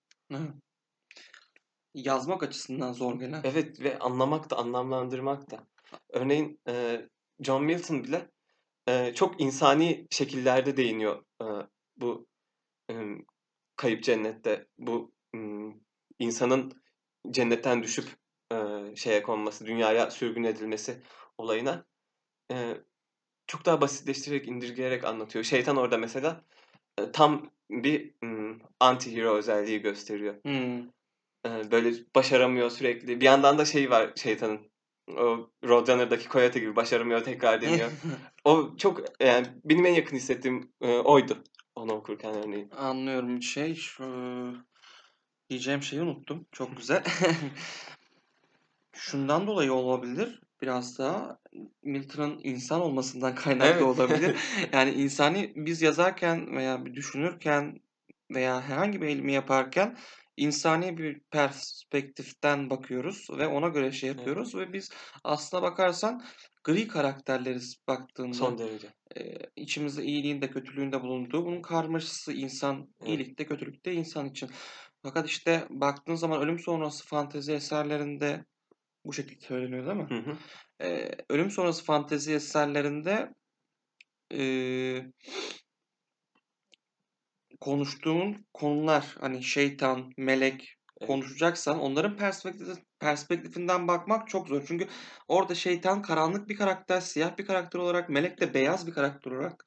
[1.94, 3.40] Yazmak açısından zor gelen.
[3.44, 5.66] Evet ve anlamak da anlamlandırmak da.
[6.08, 7.06] Örneğin e,
[7.40, 8.30] John Milton bile
[8.88, 11.46] e, çok insani şekillerde değiniyor e,
[11.96, 12.26] bu
[12.90, 12.94] e,
[13.76, 14.66] kayıp cennette.
[14.78, 15.38] Bu e,
[16.18, 16.83] insanın
[17.30, 18.08] cennetten düşüp
[18.52, 18.56] e,
[18.96, 21.00] şeye konması, dünyaya sürgün edilmesi
[21.38, 21.84] olayına
[22.52, 22.74] e,
[23.46, 25.44] çok daha basitleştirerek, indirgeyerek anlatıyor.
[25.44, 26.44] Şeytan orada mesela
[26.98, 30.34] e, tam bir mm, anti-hero özelliği gösteriyor.
[30.42, 30.94] Hmm.
[31.46, 33.20] Ee, böyle başaramıyor sürekli.
[33.20, 34.60] Bir yandan da şey var şeytanın.
[35.16, 37.90] O Roadrunner'daki Coyote gibi başaramıyor tekrar deniyor.
[38.44, 41.44] o çok yani benim en yakın hissettiğim e, oydu.
[41.76, 42.70] Onu okurken örneğin.
[42.70, 44.04] Anlıyorum şey şu
[45.50, 46.46] diyeceğim şeyi unuttum.
[46.52, 47.04] Çok güzel.
[48.96, 50.40] Şundan dolayı olabilir.
[50.62, 51.38] Biraz daha
[51.82, 53.82] Milton'ın insan olmasından kaynaklı Evet.
[53.82, 54.36] olabilir.
[54.72, 57.80] Yani insani biz yazarken veya düşünürken
[58.34, 59.96] veya herhangi bir eylemi yaparken
[60.36, 64.18] insani bir perspektiften bakıyoruz ve ona göre şey Evet.
[64.18, 64.90] yapıyoruz ve biz
[65.24, 66.24] aslına bakarsan
[66.64, 68.34] gri karakterleriz baktığında.
[68.34, 68.88] Son derece.
[69.16, 73.08] Eee, içimizde iyiliğin de kötülüğün de bulunduğu bunun karmaşası insan, Evet.
[73.08, 74.50] iyilikte kötülükte insan için.
[75.04, 78.46] Fakat işte baktığın zaman ölüm sonrası fantezi eserlerinde
[79.06, 80.10] bu şekilde söyleniyor değil mi?
[80.10, 80.38] Hı hı.
[80.80, 83.34] Eee, ölüm sonrası fantezi eserlerinde
[84.30, 85.12] eee
[87.60, 91.16] konuştuğun konular hani şeytan, melek Evet.
[91.16, 94.64] konuşacaksan onların perspektifi perspektifinden bakmak çok zor.
[94.68, 94.88] Çünkü
[95.28, 99.64] orada şeytan karanlık bir karakter, siyah bir karakter olarak, melek de beyaz bir karakter olarak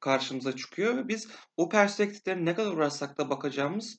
[0.00, 3.98] karşımıza çıkıyor ve biz o perspektifleri ne kadar uğraşsak da bakacağımız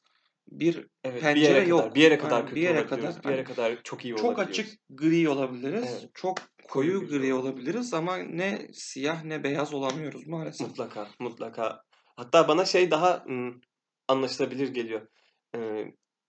[0.51, 1.95] bir Evet, bir pencere yere kadar, yok.
[1.95, 4.79] bir yere kadar Aynen, kötü bir yere kadar bir yere kadar çok iyi çok açık
[4.89, 6.10] gri olabiliriz, Evet.
[6.13, 6.38] çok
[6.69, 7.93] Koyu gri gri olabiliriz.
[7.93, 10.67] ama ne siyah ne beyaz olamıyoruz maalesef.
[10.67, 11.84] Mutlaka, mutlaka.
[12.15, 13.62] Hatta bana şey daha ım,
[14.08, 15.08] anlaşılabilir geliyor.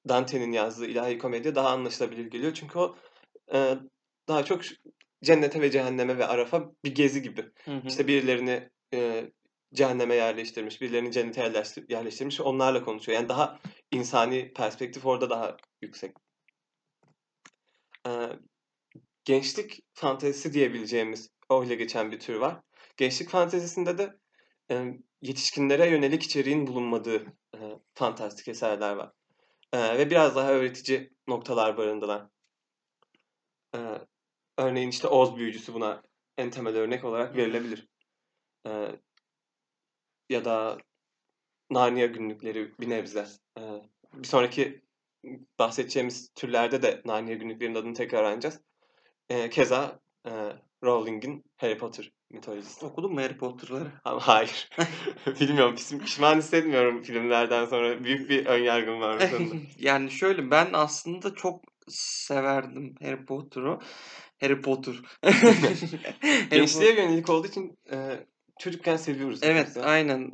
[0.09, 2.55] Dante'nin yazdığı ilahi komedi daha anlaşılabilir geliyor.
[2.55, 2.97] Çünkü o
[3.55, 3.79] e,
[4.29, 4.61] daha çok
[5.25, 7.43] cennete ve cehenneme ve arafa bir gezi gibi.
[7.65, 7.89] Hı hı.
[7.89, 9.31] İşte birilerini e,
[9.75, 13.19] cehenneme yerleştirmiş, birilerini cennete yerleştir- yerleştirmiş, onlarla konuşuyor.
[13.19, 13.59] Yani daha
[13.95, 16.17] insani perspektif orada daha yüksek.
[18.07, 18.29] Ee,
[19.25, 22.61] gençlik fantezisi diyebileceğimiz öyle geçen bir tür var.
[22.97, 24.19] Gençlik fantezisinde de
[24.71, 27.59] e, yetişkinlere yönelik içeriğin bulunmadığı e,
[27.95, 29.13] fantastik eserler var.
[29.73, 32.31] E, ve biraz daha öğretici noktalar barındıran.
[33.75, 33.79] E,
[34.59, 36.03] örneğin işte Oz Büyücüsü buna
[36.39, 37.89] en temel örnek olarak verilebilir.
[38.67, 38.71] E,
[40.29, 40.79] ya da
[41.75, 43.27] Narnia günlükleri bir nebze.
[43.59, 43.63] E,
[44.15, 44.83] bir sonraki
[45.59, 48.61] bahsedeceğimiz türlerde de Narnia günlüklerinin adını tekrar anacağız.
[49.29, 50.31] E, keza e,
[50.85, 52.87] Rowling'in Harry Potter mitolojisi.
[52.87, 53.93] Okudun mu Harry Potter'ları?
[54.05, 54.69] Hayır.
[55.41, 55.75] Bilmiyorum.
[55.75, 58.05] Piş- Pişman hissetmiyorum filmlerden sonra.
[58.05, 59.55] Büyük bir önyargım var bu konuda.
[59.79, 63.79] Yani şöyle ben aslında çok severdim Harry Potter'ı.
[64.41, 64.95] Harry Potter.
[66.51, 68.27] Gençliğe yönelik olduğu için e,
[68.59, 70.31] çocukken seviyoruz Evet, aynen.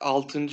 [0.00, 0.46] 6.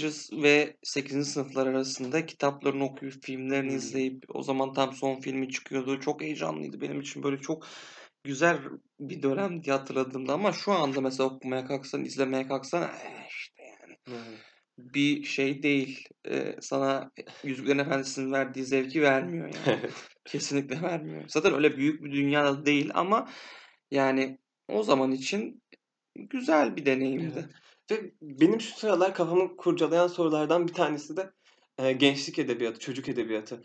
[0.44, 1.26] ve 8.
[1.32, 3.78] sınıflar arasında kitaplarını okuyup filmlerini Hmm.
[3.78, 6.00] izleyip o zaman tam son filmi çıkıyordu.
[6.00, 7.68] Çok heyecanlıydı benim için böyle çok
[8.24, 8.58] güzel
[9.00, 13.98] bir dönem diye hatırladığımda ama şu anda mesela okumaya kalksan, izlemeye kalksan "Eh, işte yani
[14.08, 14.24] Hı.
[14.78, 16.08] bir şey değil.
[16.30, 17.12] Ee, sana
[17.44, 19.80] Yüzüklerin Efendisi'nin verdiği zevki vermiyor yani.
[20.26, 21.24] Kesinlikle vermiyor.
[21.28, 23.30] Zaten öyle büyük bir dünya değil ama
[23.92, 25.62] yani o zaman için
[26.16, 27.40] güzel bir deneyimdi.
[27.40, 27.50] Evet.
[27.92, 31.32] Ve benim şu sıralar kafamı kurcalayan sorulardan bir tanesi de
[31.78, 33.62] e, gençlik edebiyatı, çocuk edebiyatı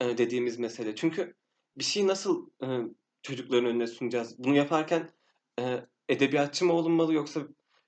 [0.00, 0.94] e, dediğimiz mesele.
[0.94, 1.34] Çünkü
[1.78, 2.66] bir şeyi nasıl e,
[3.22, 4.38] çocukların önüne sunacağız?
[4.38, 5.12] Bunu yaparken
[5.60, 7.40] e, edebiyatçı mı olunmalı yoksa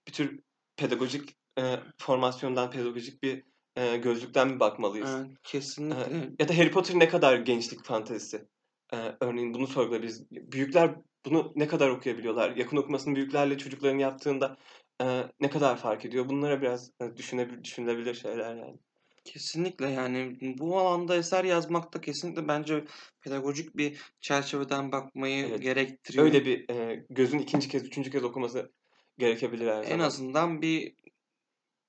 [0.08, 0.40] bir tür
[0.76, 3.44] pedagojik e, formasyondan, pedagojik bir
[3.76, 5.10] e, gözlükten mi bakmalıyız?
[5.16, 6.30] Evet, kesinlikle.
[6.38, 8.48] Ya da Harry Potter ne kadar gençlik fantezisi?
[8.92, 10.30] Ee, örneğin bunu sorgulayabiliriz.
[10.30, 12.56] Büyükler bunu ne kadar okuyabiliyorlar?
[12.56, 14.56] Yakın okumasını büyüklerle çocukların yaptığında
[15.02, 16.28] e, ne kadar fark ediyor?
[16.28, 18.78] Bunlara biraz e, düşünebilir, düşünülebilir şeyler yani.
[19.24, 22.84] Kesinlikle yani bu alanda eser yazmak da kesinlikle bence
[23.20, 25.62] pedagojik bir çerçeveden bakmayı Evet.
[25.62, 26.24] gerektiriyor.
[26.24, 28.72] Öyle bir e, gözün ikinci kez, üçüncü kez okuması
[29.18, 30.04] gerekebilir her En zaman.
[30.04, 30.94] azından bir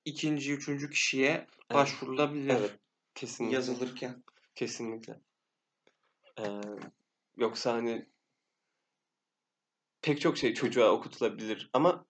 [0.04, 1.46] ikinci, üçüncü kişiye Evet.
[1.74, 2.78] başvurulabilir Evet.
[3.14, 3.54] Kesinlikle.
[3.56, 4.22] yazılırken.
[4.54, 5.20] Kesinlikle.
[6.38, 6.60] Ee,
[7.36, 8.06] yoksa hani
[10.02, 12.06] pek çok şey çocuğa okutulabilir ama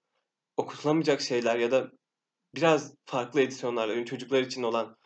[0.60, 1.90] okutulamayacak şeyler ya da
[2.54, 4.96] biraz farklı edisyonlarla yani çocuklar için olan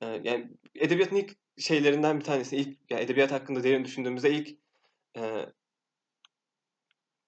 [0.00, 4.58] e, yani edebiyatın ilk şeylerinden bir tanesi ilk yani edebiyat hakkında derin düşündüğümüzde ilk
[5.16, 5.46] e,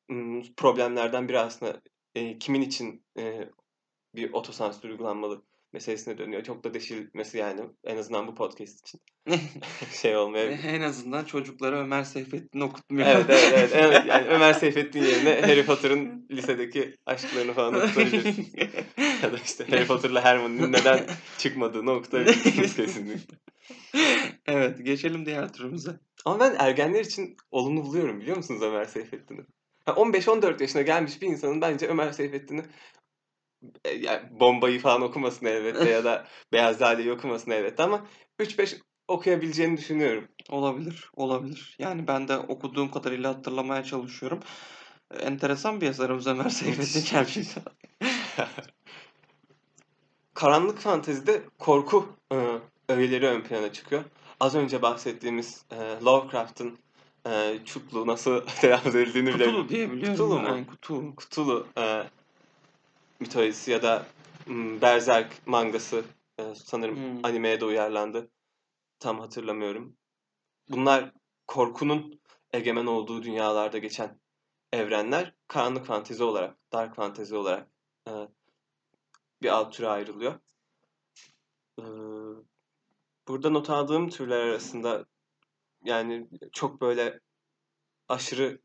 [0.09, 1.83] m, problemlerden biri aslında
[2.15, 3.51] e, kimin için e,
[4.15, 6.45] bir otosansür uygulanmalı meselesine dönüyor.
[6.45, 9.01] Çok da deşilmesi yani en azından bu podcast için
[10.03, 10.65] şey olmayabilir.
[10.65, 13.09] en azından çocuklara Ömer Seyfettin okutmuyor.
[13.09, 14.03] Evet evet evet.
[14.07, 18.49] Yani Ömer Seyfettin yerine Harry Potter'ın lisedeki aşklarını falan okutabilirsin.
[19.23, 21.07] ya da işte Harry Potter'la Hermione'nin neden
[21.39, 23.37] çıkmadığını okutabilirsiniz kesinlikle.
[24.47, 26.01] evet, geçelim diğer turumuza.
[26.25, 29.41] Ama ben ergenler için olumlu buluyorum biliyor musunuz Ömer Seyfettin'i?
[29.85, 32.63] Ha, 15-14 yaşına gelmiş bir insanın bence Ömer Seyfettin'i
[34.01, 38.07] yani bombayı falan okumasın elbette ya da Beyaz Lale'yi okumasın elbette ama
[38.41, 40.29] 3-5 okuyabileceğini düşünüyorum.
[40.49, 41.77] Olabilir, olabilir.
[41.79, 44.41] Yani ben de okuduğum kadarıyla hatırlamaya çalışıyorum.
[45.21, 47.63] Enteresan bir eser Ömer Seyfettin gerçekten.
[50.35, 52.37] Karanlık fantezide korku e,
[52.89, 54.05] öğeleri ön plana çıkıyor.
[54.41, 56.79] Az önce bahsettiğimiz e, Lovecraft'ın
[57.27, 60.17] e, Çutlu nasıl telaffuz edildiğini bile Kutulu diye biliyorum.
[60.17, 60.49] Kutulu mu?
[60.49, 61.15] Yani Kutulu.
[61.17, 62.03] Kutulu e,
[63.23, 64.07] mitolojisi ya da
[64.83, 66.05] Berserk mangası
[66.39, 67.25] e, sanırım Hmm.
[67.25, 68.31] animeye de uyarlandı.
[68.99, 69.97] Tam hatırlamıyorum.
[70.69, 71.13] Bunlar
[71.47, 72.21] korkunun
[72.53, 74.21] egemen olduğu dünyalarda geçen
[74.73, 77.69] evrenler karanlık fantezi olarak, dark fantezi olarak
[78.09, 78.13] e,
[79.43, 80.41] bir alt türe ayrılıyor.
[81.79, 81.85] E,
[83.29, 85.07] burada not aldığım türler arasında
[85.85, 87.21] yani çok böyle
[88.09, 88.61] aşırı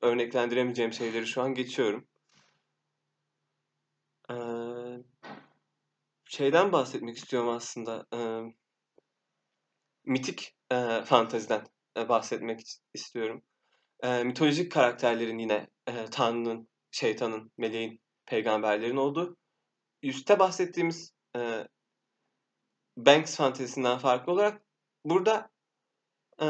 [0.00, 2.09] örneklendiremeyeceğim şeyleri şu an geçiyorum.
[6.24, 8.06] Şeyden bahsetmek istiyorum aslında.
[8.14, 8.40] Ee,
[10.04, 11.66] mitik e, fanteziden
[11.96, 13.42] e, bahsetmek is- istiyorum.
[14.02, 19.36] Ee, mitolojik karakterlerin yine e, Tanrı'nın, şeytanın, meleğin, peygamberlerin olduğu.
[20.02, 21.68] Üste bahsettiğimiz e,
[22.96, 24.62] Banks fantezisinden farklı olarak
[25.04, 25.50] burada
[26.42, 26.46] e,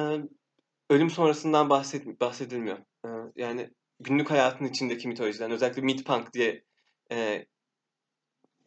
[0.91, 2.79] ölüm sonrasından bahset, bahsedilmiyor.
[3.05, 6.65] E, yani günlük hayatın içindeki mitolojiden özellikle Midpunk diye
[7.13, 7.47] e,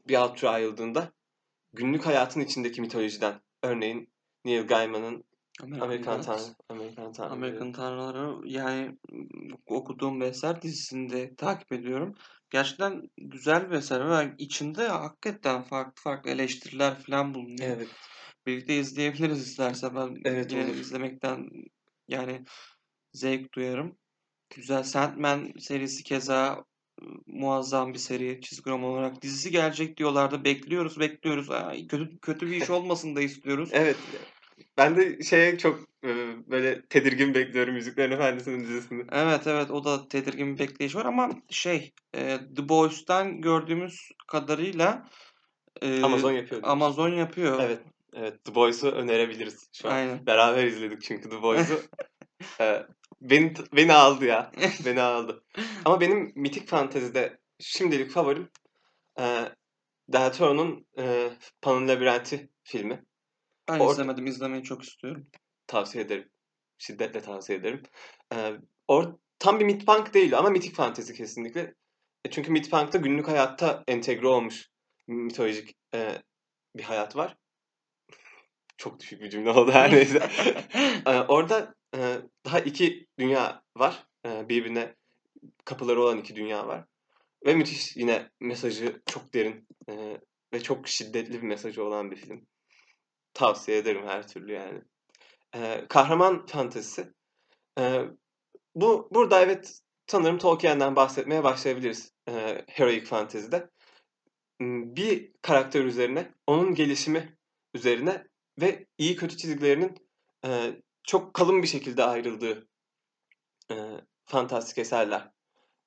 [0.07, 1.11] bir alt türe ayrıldığında
[1.73, 4.09] günlük hayatın içindeki mitolojiden örneğin
[4.45, 5.23] Neil Gaiman'ın
[5.81, 6.25] Amerikan Gods.
[6.25, 8.97] Tanrı Amerikan Tanrı Amerikan Tanrıları yani
[9.65, 12.15] okuduğum bir eser dizisinde takip ediyorum.
[12.49, 17.77] Gerçekten güzel bir eser ve içinde hakikaten farklı farklı eleştiriler falan bulunuyor.
[17.77, 17.87] Evet.
[18.47, 20.75] Birlikte izleyebiliriz istersen ben Evet, yine olur.
[20.75, 21.49] izlemekten
[22.07, 22.43] yani
[23.13, 23.97] zevk duyarım.
[24.55, 26.65] Güzel Sandman serisi keza
[27.27, 29.21] muazzam bir seri çizgi roman olarak.
[29.21, 30.43] Dizisi gelecek diyorlardı.
[30.43, 31.49] Bekliyoruz, bekliyoruz.
[31.51, 33.69] Ay, kötü kötü bir iş olmasın da istiyoruz.
[33.71, 33.97] Evet.
[34.77, 36.09] Ben de şeye çok e,
[36.47, 39.03] böyle tedirgin bekliyorum Yüzüklerin Efendisi'nin dizisini.
[39.11, 45.07] Evet evet o da tedirgin bir bekleyiş var ama şey e, The Boys'tan gördüğümüz kadarıyla
[45.81, 46.61] e, Amazon yapıyor.
[46.63, 47.59] Amazon yapıyor.
[47.63, 47.79] Evet.
[48.15, 48.45] Evet.
[48.45, 49.93] The Boys'u önerebiliriz şu an.
[49.93, 50.25] Aynen.
[50.25, 51.81] Beraber izledik çünkü The Boys'u.
[52.61, 52.85] Ee,
[53.29, 54.51] beni beni aldı ya.
[54.85, 55.43] Beni aldı.
[55.85, 58.49] Ama benim mitik fantezide şimdilik favorim
[59.19, 59.23] e,
[60.13, 61.29] Del Toro'nun e,
[61.61, 63.03] Pan'ın Labirenti filmi.
[63.69, 64.25] Ben Orada- izlemedim.
[64.27, 65.27] izlemeyi çok istiyorum.
[65.67, 66.29] Tavsiye ederim.
[66.77, 67.83] Şiddetle tavsiye ederim.
[68.33, 68.53] Ee,
[68.87, 71.73] or tam bir midpunk değil ama mitik fantezi kesinlikle.
[72.25, 74.67] E çünkü midpunk'ta günlük hayatta entegre olmuş
[75.07, 76.21] mitolojik e,
[76.75, 77.37] bir hayat var.
[78.77, 80.29] Çok düşük bir cümle oldu her neyse.
[81.05, 81.75] Ee, orada
[82.45, 84.07] daha iki dünya var.
[84.25, 84.95] Birbirine
[85.65, 86.85] kapıları olan iki dünya var.
[87.45, 89.67] Ve müthiş yine mesajı çok derin
[90.53, 92.47] ve çok şiddetli bir mesajı olan bir film.
[93.33, 94.81] Tavsiye ederim her türlü yani.
[95.89, 97.13] Kahraman fantezisi.
[98.75, 102.13] Bu burada evet sanırım Tolkien'den bahsetmeye başlayabiliriz.
[102.67, 103.69] Heroic fantezide.
[104.61, 107.37] Bir karakter üzerine, onun gelişimi
[107.73, 108.27] üzerine
[108.61, 109.97] ve iyi kötü çizgilerinin
[111.03, 112.67] çok kalın bir şekilde ayrıldığı
[113.71, 113.75] e,
[114.25, 115.31] fantastik eserler.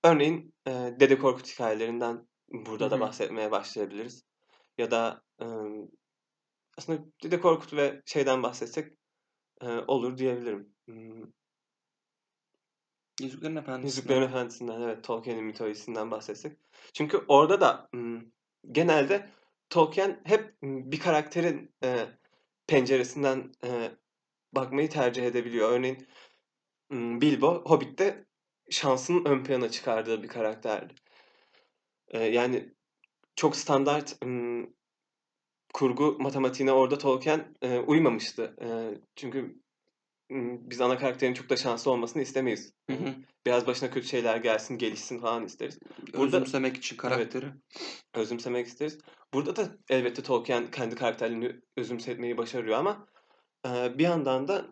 [0.05, 4.24] Örneğin e, Dede Korkut hikayelerinden burada da bahsetmeye başlayabiliriz.
[4.79, 5.46] Ya da e,
[6.79, 8.92] aslında Dede Korkut ve şeyden bahsetsek
[9.61, 10.74] e, olur diyebilirim.
[10.87, 11.24] Hmm,
[13.20, 13.87] Yüzüklerin Efendisi.
[13.87, 16.59] Yüzüklerin Efendisi'nden evet Tolkien'in mitolojisinden bahsetsek.
[16.92, 18.22] Çünkü orada da hmm,
[18.72, 19.31] genelde
[19.70, 22.07] Tolkien hep hmm, bir karakterin e,
[22.66, 23.90] penceresinden e,
[24.56, 25.70] bakmayı tercih edebiliyor.
[25.70, 26.06] Örneğin
[26.92, 28.26] Bilbo Hobbit'te
[28.70, 30.94] şansının ön plana çıkardığı bir karakterdi.
[32.12, 32.74] Yani
[33.36, 34.18] çok standart
[35.74, 38.56] kurgu matematiğine orada Tolkien e, uymamıştı.
[38.60, 38.68] E,
[39.16, 39.60] çünkü
[40.70, 42.72] biz ana karakterin çok da şanslı olmasını istemeyiz.
[42.90, 43.14] Hı hı.
[43.46, 45.78] Biraz başına kötü şeyler gelsin, gelişsin falan isteriz.
[46.14, 47.46] Burada- Özümsemek için karakteri.
[48.14, 48.98] Özümsemek isteriz.
[49.34, 53.06] Burada da elbette Tolkien kendi karakterlerini özümsetmeyi başarıyor ama
[53.98, 54.66] bir yandan da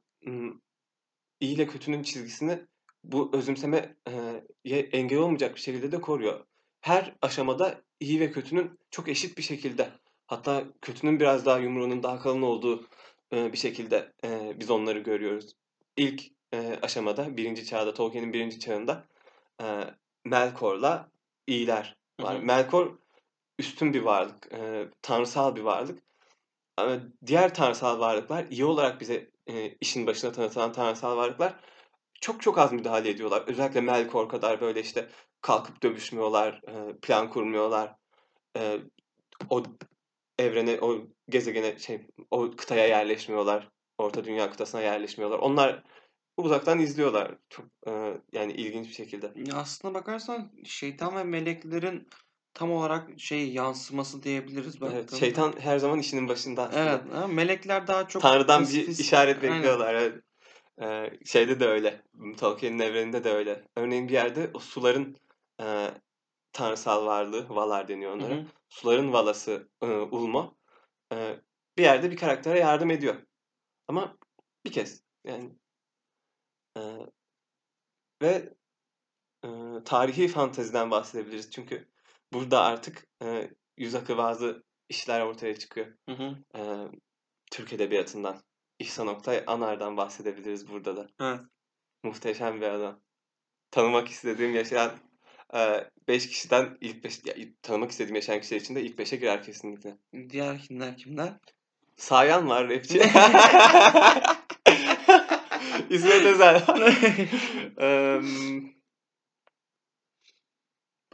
[1.40, 2.59] iyi ile kötünün çizgisini
[3.04, 4.12] bu özümseme e,
[4.64, 6.44] ye engel olmayacak bir şekilde de koruyor.
[6.80, 9.90] Her aşamada iyi ve kötünün çok eşit bir şekilde
[10.26, 12.87] hatta kötünün biraz daha yumruğunun daha kalın olduğu
[13.33, 14.12] bir şekilde
[14.61, 15.52] biz onları görüyoruz.
[15.96, 16.22] İlk
[16.83, 19.04] aşamada birinci çağda Tolkien'in birinci çağında
[20.24, 21.09] Melkor'la
[21.46, 22.35] iyiler var.
[22.35, 22.42] Hı hı.
[22.42, 22.98] Melkor
[23.59, 24.50] üstün bir varlık,
[25.02, 26.02] tanrısal bir varlık.
[27.26, 31.54] Diğer tanrısal varlıklar iyi olarak bize e, işin başına tanıtılan tanrısal varlıklar
[32.20, 33.44] çok çok az müdahale ediyorlar.
[33.46, 35.08] Özellikle Melkor kadar böyle işte
[35.40, 37.94] kalkıp dövüşmüyorlar, e, plan kurmuyorlar.
[38.56, 38.78] E,
[39.50, 39.62] o
[40.38, 43.68] evrene, o gezegene, şey, o kıtaya yerleşmiyorlar.
[43.98, 45.38] Orta Dünya kıtasına yerleşmiyorlar.
[45.38, 45.82] Onlar
[46.37, 47.34] uzaktan izliyorlar.
[47.50, 49.32] Çok e, yani ilginç bir şekilde.
[49.54, 52.08] Aslına bakarsan şeytan ve meleklerin
[52.54, 55.20] tam olarak şey yansıması diyebiliriz Evet, baktığında.
[55.20, 56.80] şeytan her zaman işinin başında aslında.
[56.90, 59.94] Evet, ama melekler daha çok Tanrı'dan bir işaret bekliyorlar.
[59.94, 60.24] Evet.
[60.82, 62.02] Ee, şeyde de öyle.
[62.38, 63.68] Tolkien'in evreninde de öyle.
[63.76, 65.16] Örneğin bir yerde o suların
[65.60, 65.90] e,
[66.52, 68.34] tanrısal varlığı, Valar deniyor Hı onlara.
[68.34, 68.44] hı.
[68.68, 70.56] Suların valası e, Ulmo
[71.12, 71.36] e,
[71.78, 73.14] bir yerde bir karaktere yardım ediyor.
[73.88, 74.16] Ama
[74.64, 75.50] bir kez yani
[76.76, 76.80] e,
[78.22, 78.52] ve
[79.44, 79.48] e,
[79.84, 81.50] tarihi fanteziden bahsedebiliriz.
[81.50, 81.88] Çünkü
[82.34, 85.86] burada artık e, yüz akı bazı işler ortaya çıkıyor.
[86.08, 86.36] Hı hı.
[86.58, 86.60] e,
[87.50, 88.42] Türk Edebiyatı'ndan.
[88.78, 91.08] İhsan Oktay Anar'dan bahsedebiliriz burada da.
[91.20, 91.40] Evet.
[92.02, 93.00] Muhteşem bir adam.
[93.70, 94.90] Tanımak istediğim yaşayan
[96.08, 97.20] 5 kişiden ilk 5
[97.62, 99.98] tanımak istediğim yaşayan kişiler içinde ilk 5'e girer kesinlikle.
[100.30, 101.32] Diğer kimler kimler?
[101.96, 102.98] Sayan var rapçi.
[105.90, 106.62] İsmet Özel.
[107.76, 108.73] Em,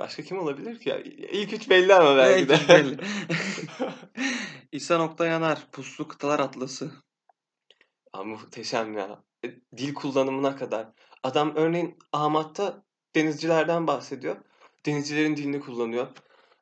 [0.00, 0.88] Başka kim olabilir ki?
[0.88, 0.98] ya?
[1.32, 2.58] İlk üç belli ama belki de.
[2.68, 2.96] Belli.
[4.72, 6.90] İhsan Oktay Yanar, Puslu Kıtalar Atlası.
[8.12, 9.24] Aa, muhteşem ya.
[9.44, 10.88] E, Dil kullanımına kadar.
[11.22, 12.84] Adam örneğin Ahmat'ta
[13.14, 14.36] denizcilerden bahsediyor.
[14.86, 16.06] Denizcilerin dilini kullanıyor.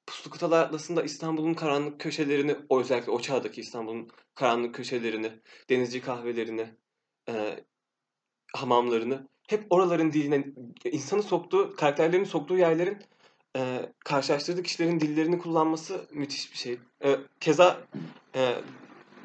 [0.06, 5.32] Puslu Kıtalar Atlası'nda İstanbul'un karanlık köşelerini, o özellikle o çağdaki İstanbul'un karanlık köşelerini,
[5.70, 6.74] denizci kahvelerini,
[7.28, 7.64] e,
[8.54, 10.44] hamamlarını, hep oraların diline,
[10.84, 12.98] insanı soktuğu, karakterlerini soktuğu yerlerin
[13.56, 16.78] e, karşılaştırdığı kişilerin dillerini kullanması müthiş bir şey.
[17.04, 17.80] E, keza
[18.34, 18.54] e,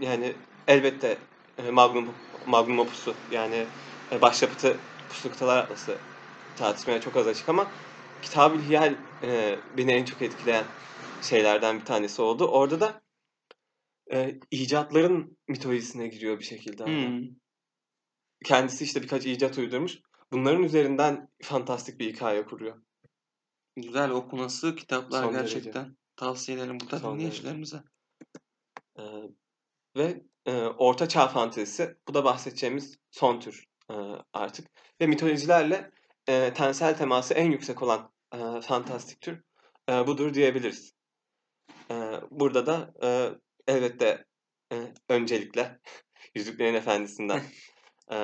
[0.01, 0.33] yani
[0.67, 1.17] elbette
[1.57, 2.09] e, Magnum,
[2.47, 3.65] Magnum Opus'u yani
[4.12, 4.77] e, başyapıtı
[5.09, 5.97] Puslu Kıtalar Atlası
[6.57, 7.71] tartışmaya çok az açık ama
[8.21, 10.65] Kitab-ı Hiyal e, beni en çok etkileyen
[11.21, 12.47] şeylerden bir tanesi oldu.
[12.47, 13.01] Orada da
[14.13, 16.86] e, icatların mitolojisine giriyor bir şekilde.
[16.86, 17.27] Hmm.
[18.45, 19.99] Kendisi işte birkaç icat uydurmuş.
[20.31, 22.81] Bunların üzerinden fantastik bir hikaye kuruyor.
[23.75, 25.53] Güzel okunası kitaplar Son derece.
[25.55, 25.97] gerçekten.
[26.15, 27.83] Tavsiye ederim burada Son dinleyicilerimize.
[28.99, 29.03] Ee,
[29.97, 31.97] ve e, Orta Çağ fantezisi.
[32.07, 33.93] Bu da bahsedeceğimiz son tür e,
[34.33, 34.67] artık.
[35.01, 35.91] Ve mitolojilerle
[36.27, 39.43] e, tensel teması en yüksek olan e, fantastik tür
[39.89, 40.93] e, budur diyebiliriz.
[41.91, 43.29] E, burada da e,
[43.73, 44.25] elbette
[44.73, 45.79] e, öncelikle
[46.36, 47.43] Yüzüklerin Efendisi'nden
[48.12, 48.15] e,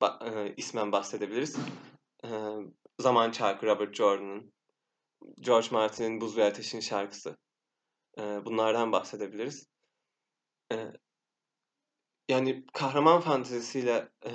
[0.00, 1.56] ba- e, ismen bahsedebiliriz.
[2.24, 2.28] E,
[2.98, 4.52] Zaman Çarkı Robert Jordan'ın,
[5.40, 7.36] George Martin'in Buz ve Ateş'in şarkısı.
[8.18, 9.66] E, bunlardan bahsedebiliriz.
[10.72, 10.92] E,
[12.28, 14.30] yani kahraman fantezisiyle e,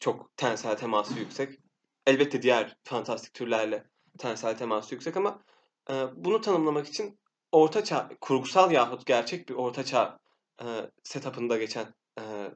[0.00, 1.60] çok tensel teması yüksek.
[2.06, 5.42] Elbette diğer fantastik türlerle tensel teması yüksek ama
[5.90, 7.18] e, bunu tanımlamak için
[7.52, 10.18] orta çağ, kurgusal yahut gerçek bir orta çağ
[10.62, 12.50] e, setup'ında geçen, e,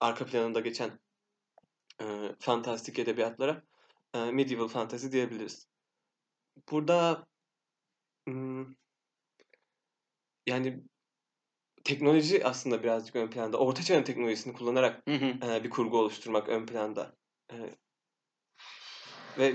[0.00, 1.00] arka planında geçen
[2.38, 3.62] fantastik edebiyatlara
[4.14, 5.68] e, medieval fantasy diyebiliriz.
[6.70, 7.26] Burada
[10.46, 10.80] yani
[11.84, 13.58] teknoloji aslında birazcık ön planda.
[13.58, 15.52] Orta çağın teknolojisini kullanarak Hı hı.
[15.52, 17.16] e, bir kurgu oluşturmak ön planda.
[17.52, 17.56] E,
[19.38, 19.54] ve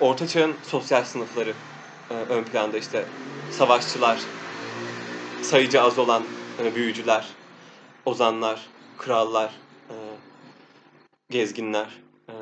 [0.00, 1.54] Orta çağın sosyal sınıfları
[2.10, 3.04] e, ön planda işte
[3.50, 4.20] savaşçılar,
[5.42, 6.24] sayıcı az olan
[6.74, 7.28] büyücüler,
[8.06, 8.66] ozanlar,
[8.98, 9.50] krallar,
[9.90, 9.94] e,
[11.30, 12.34] gezginler e,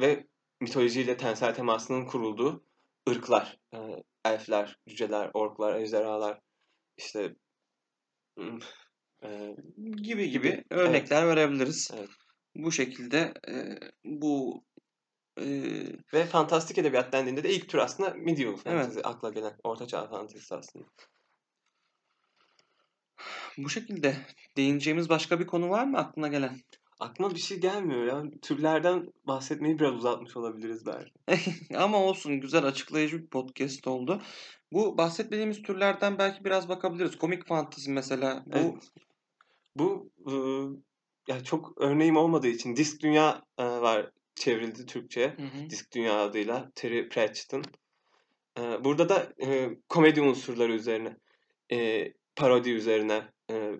[0.00, 0.26] ve
[0.62, 2.64] mitolojiyle tensel temasının kurulduğu
[3.10, 3.78] ırklar, e,
[4.24, 6.40] elfler, cüceler, orklar, ejderhalar,
[6.96, 7.34] işte
[9.24, 9.56] e,
[10.02, 11.90] gibi gibi örnekler verebiliriz.
[11.94, 12.08] Evet.
[12.54, 14.64] Bu şekilde e, bu
[15.38, 15.46] e,
[16.14, 20.54] ve fantastik edebiyat dendiğinde de ilk tür aslında medieval fantasy akla gelen orta çağ fantezisi
[20.54, 20.86] aslında.
[23.58, 24.16] bu şekilde
[24.56, 26.60] değineceğimiz başka bir konu var mı aklına gelen?
[27.02, 28.22] Aklıma bir şey gelmiyor ya.
[28.42, 31.12] Türlerden bahsetmeyi biraz uzatmış olabiliriz belki.
[31.76, 34.22] Ama olsun güzel açıklayıcı bir podcast oldu.
[34.72, 37.18] Bu bahsetmediğimiz türlerden belki biraz bakabiliriz.
[37.18, 38.44] Komik fantezi mesela.
[38.46, 38.90] Bu Evet.
[39.76, 40.76] Bu ıı,
[41.28, 44.86] ya çok örneğim olmadığı için Disk Dünya e, var çevrildi.
[45.14, 45.70] Hı hı.
[45.70, 47.64] Disk Dünya adıyla Terry Pratchett'ın.
[48.58, 51.16] E, burada da e, komedi unsurları üzerine,
[51.72, 53.72] e, parodi üzerine, e,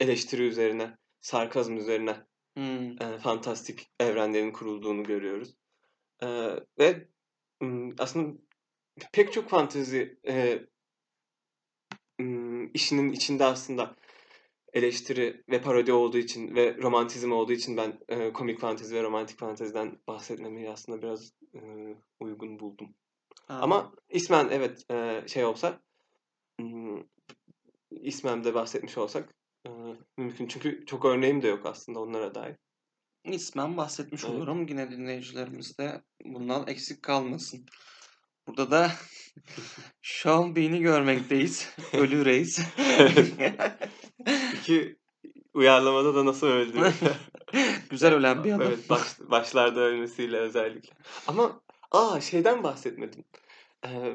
[0.00, 2.16] eleştiri üzerine, sarkazm üzerine
[2.56, 3.02] Hmm.
[3.02, 5.54] e, fantastik evrenlerin kurulduğunu görüyoruz.
[6.22, 6.26] E,
[6.78, 7.08] ve
[7.98, 8.38] aslında
[9.12, 10.62] pek çok fantezi e,
[12.74, 13.96] işinin içinde aslında
[14.72, 19.38] eleştiri ve parodi olduğu için ve romantizm olduğu için ben e, komik fantezi ve romantik
[19.38, 21.60] fanteziden bahsetmemeyi aslında biraz e,
[22.20, 22.94] uygun buldum.
[23.46, 23.58] Ha.
[23.62, 25.80] Ama ismen evet e, şey olsa
[26.58, 27.04] m,
[27.90, 29.34] ismen de bahsetmiş olsak
[30.18, 30.46] mümkün.
[30.46, 32.56] Çünkü çok örneğim de yok aslında onlara dair.
[33.24, 34.34] İsmen bahsetmiş Evet.
[34.34, 34.68] olurum.
[34.68, 37.66] Yine dinleyicilerimiz de bundan eksik kalmasın.
[38.46, 38.90] Burada da
[40.02, 41.68] Sean Bean'i görmekteyiz.
[41.92, 42.60] Ölü reis.
[44.54, 44.96] İki
[45.54, 46.92] uyarlamada da nasıl öldü?
[47.90, 48.66] Güzel ölen bir adam.
[48.66, 50.94] Evet baş, başlarda ölmesiyle özellikle.
[51.26, 53.24] Ama aa şeyden bahsetmedim.
[53.86, 54.12] Ee,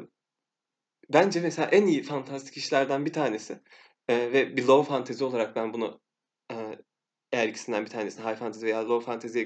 [1.09, 3.61] bence mesela en iyi fantastik işlerden bir tanesi
[4.08, 6.01] ee, ve bir low fantasy olarak ben bunu
[6.51, 6.55] e,
[7.32, 9.43] eğer ikisinden bir tanesini high fantasy veya low fantasy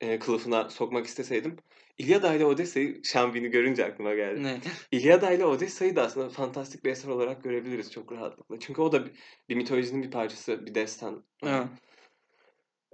[0.00, 1.56] e, kılıfına sokmak isteseydim
[2.00, 4.42] İlyada ile Odyssey'i Şambin'i görünce aklıma geldi.
[4.42, 4.60] Ne?
[4.92, 8.58] İlyada ile Odyssey'i de aslında fantastik bir eser olarak görebiliriz çok rahatlıkla.
[8.60, 9.12] Çünkü o da bir,
[9.48, 11.24] bir mitolojinin bir parçası, bir destan.
[11.42, 11.68] Evet.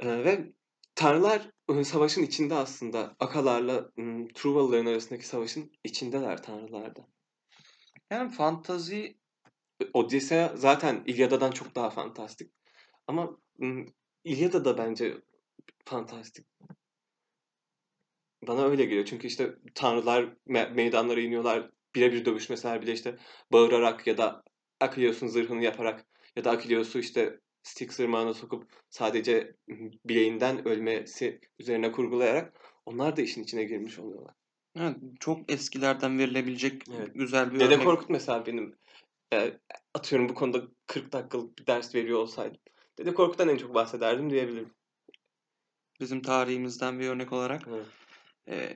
[0.05, 0.53] Ve
[0.95, 3.17] tanrılar e, savaşın içinde aslında.
[3.21, 3.91] Akalarla
[4.35, 7.07] Truvalıların arasındaki savaşın içindeler tanrılarda.
[8.11, 9.17] Yani fantazi
[9.95, 12.53] Odysseia zaten İlyada'dan çok daha fantastik.
[13.07, 13.37] Ama
[14.25, 15.15] İlyada da bence
[15.85, 16.47] fantastik.
[18.49, 19.05] Bana öyle geliyor.
[19.05, 21.71] Çünkü işte tanrılar me- meydanlara iniyorlar.
[21.95, 23.17] Birebir dövüşmeseler bile işte
[23.53, 24.43] bağırarak ya da
[24.81, 26.07] Akileus'un zırhını yaparak
[26.37, 29.57] ya da Akileus'u işte Styx ırmağına sokup sadece
[30.05, 34.35] bileğinden ölmesi üzerine kurgulayarak onlar da işin içine girmiş oluyorlar.
[34.77, 37.11] evet, çok eskilerden verilebilecek Evet.
[37.15, 37.85] güzel bir Dede örnek.
[37.85, 38.75] Korkut mesela benim
[39.33, 39.61] e,
[39.95, 42.61] atıyorum bu konuda 40 dakikalık bir ders veriyor olsaydım.
[42.99, 44.75] Dede Korkut'tan en çok bahsederdim diyebilirim.
[46.01, 47.63] Bizim tarihimizden bir örnek olarak.
[47.69, 47.87] Evet.
[48.49, 48.75] E,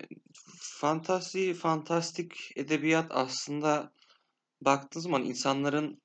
[0.61, 3.93] fantazi, fantastik edebiyat aslında
[4.61, 6.03] baktığın zaman insanların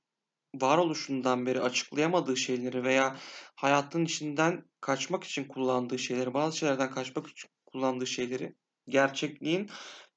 [0.61, 3.15] varoluşundan beri açıklayamadığı şeyleri veya
[3.55, 8.55] hayatın içinden kaçmak için kullandığı şeyleri, bazı şeylerden kaçmak için kullandığı şeyleri
[8.87, 9.69] gerçekliğin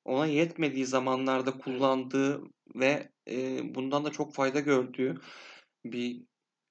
[0.08, 2.42] ona yetmediği zamanlarda kullandığı
[2.74, 5.20] ve e, bundan da çok fayda gördüğü
[5.84, 6.22] bir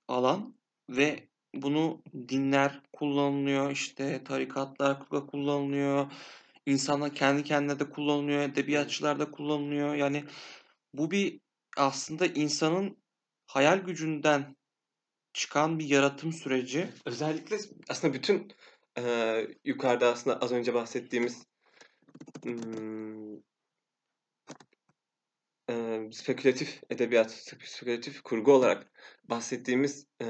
[0.08, 0.56] alan
[0.90, 6.12] ve bunu dinler kullanılıyor, işte tarikatlar kullanılıyor,
[6.66, 9.96] insanlar kendi kendine de kullanılıyor, edebiyatçılar da kullanılıyor.
[9.96, 10.24] Yani
[10.94, 11.40] bu bir
[11.78, 12.98] aslında insanın
[13.48, 14.56] hayal gücünden
[15.34, 16.90] çıkan bir yaratım süreci.
[17.06, 17.58] Özellikle
[17.90, 18.52] aslında bütün
[18.98, 21.44] e, yukarıda aslında az önce bahsettiğimiz
[22.44, 23.36] hmm,
[25.70, 27.32] e, spekülatif edebiyat,
[27.64, 28.92] spekülatif kurgu olarak
[29.24, 30.26] bahsettiğimiz e,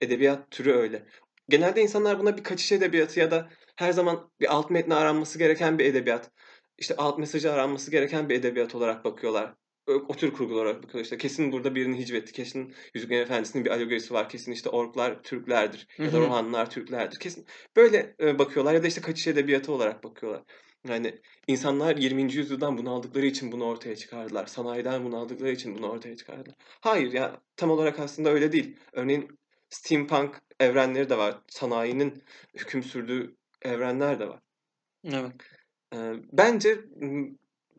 [0.00, 1.06] edebiyat türü öyle.
[1.48, 5.78] Genelde insanlar buna bir kaçış edebiyatı ya da her zaman bir alt metni aranması gereken
[5.78, 6.30] bir edebiyat,
[6.78, 9.54] işte alt mesajı aranması gereken bir edebiyat olarak bakıyorlar.
[9.86, 11.04] O tür kurgular olarak bakıyorlar.
[11.04, 15.86] İşte kesin burada birini hicvetti, kesin Yüzüklerin Efendisi'nin bir alegorisi var, kesin işte orklar Türklerdir
[15.98, 16.20] ya da.
[16.20, 17.18] Rohanlılar Türklerdir.
[17.18, 17.46] Kesin
[17.76, 20.42] böyle bakıyorlar ya da işte kaçış edebiyatı olarak bakıyorlar.
[20.88, 22.32] Yani insanlar 20.
[22.32, 24.46] yüzyıldan bunu aldıkları için bunu ortaya çıkardılar.
[24.46, 26.56] Sanayiden bunu aldıkları için bunu ortaya çıkardılar.
[26.80, 28.76] Hayır ya tam olarak aslında öyle değil.
[28.92, 29.38] Örneğin
[29.70, 31.38] steampunk evrenleri de var.
[31.48, 32.22] Sanayinin
[32.54, 34.40] hüküm sürdüğü evrenler de var.
[35.04, 35.32] Evet.
[35.94, 36.78] Ee, bence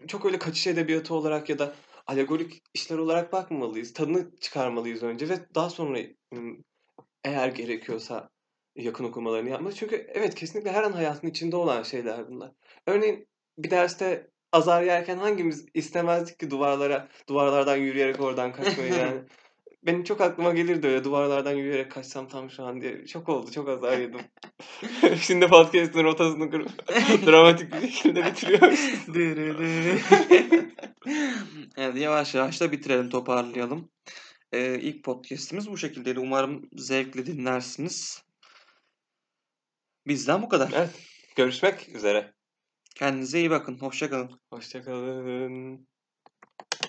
[0.07, 1.75] çok öyle kaçış edebiyatı olarak ya da
[2.07, 3.93] alegorik işler olarak bakmamalıyız.
[3.93, 5.99] Tadını çıkarmalıyız önce ve daha sonra
[7.23, 8.29] eğer gerekiyorsa
[8.75, 9.79] yakın okumalarını yapmalıyız.
[9.79, 12.51] Çünkü evet kesinlikle her an hayatın içinde olan şeyler bunlar.
[12.87, 13.27] Örneğin
[13.57, 19.21] bir derste azar yerken hangimiz istemezdik ki duvarlara, duvarlardan yürüyerek oradan kaçmayı yani.
[19.83, 23.05] Benim çok aklıma gelirdi öyle duvarlardan yürüyerek kaçsam tam şu an diye.
[23.05, 24.21] Çok oldu, çok azar yedim.
[25.21, 26.87] Şimdi podcast'ın rotasını kurup
[27.25, 28.79] dramatik bir şekilde bitiriyoruz.
[31.77, 33.89] evet, yavaş yavaş da bitirelim, toparlayalım.
[34.51, 36.19] Ee, ilk podcast'imiz bu şekildeydi.
[36.19, 38.23] Umarım zevkle dinlersiniz.
[40.07, 40.71] Bizden bu kadar.
[40.75, 40.91] Evet,
[41.35, 42.34] görüşmek üzere.
[42.95, 43.77] Kendinize iyi bakın.
[43.77, 44.39] Hoşçakalın.
[44.49, 45.87] Hoşçakalın.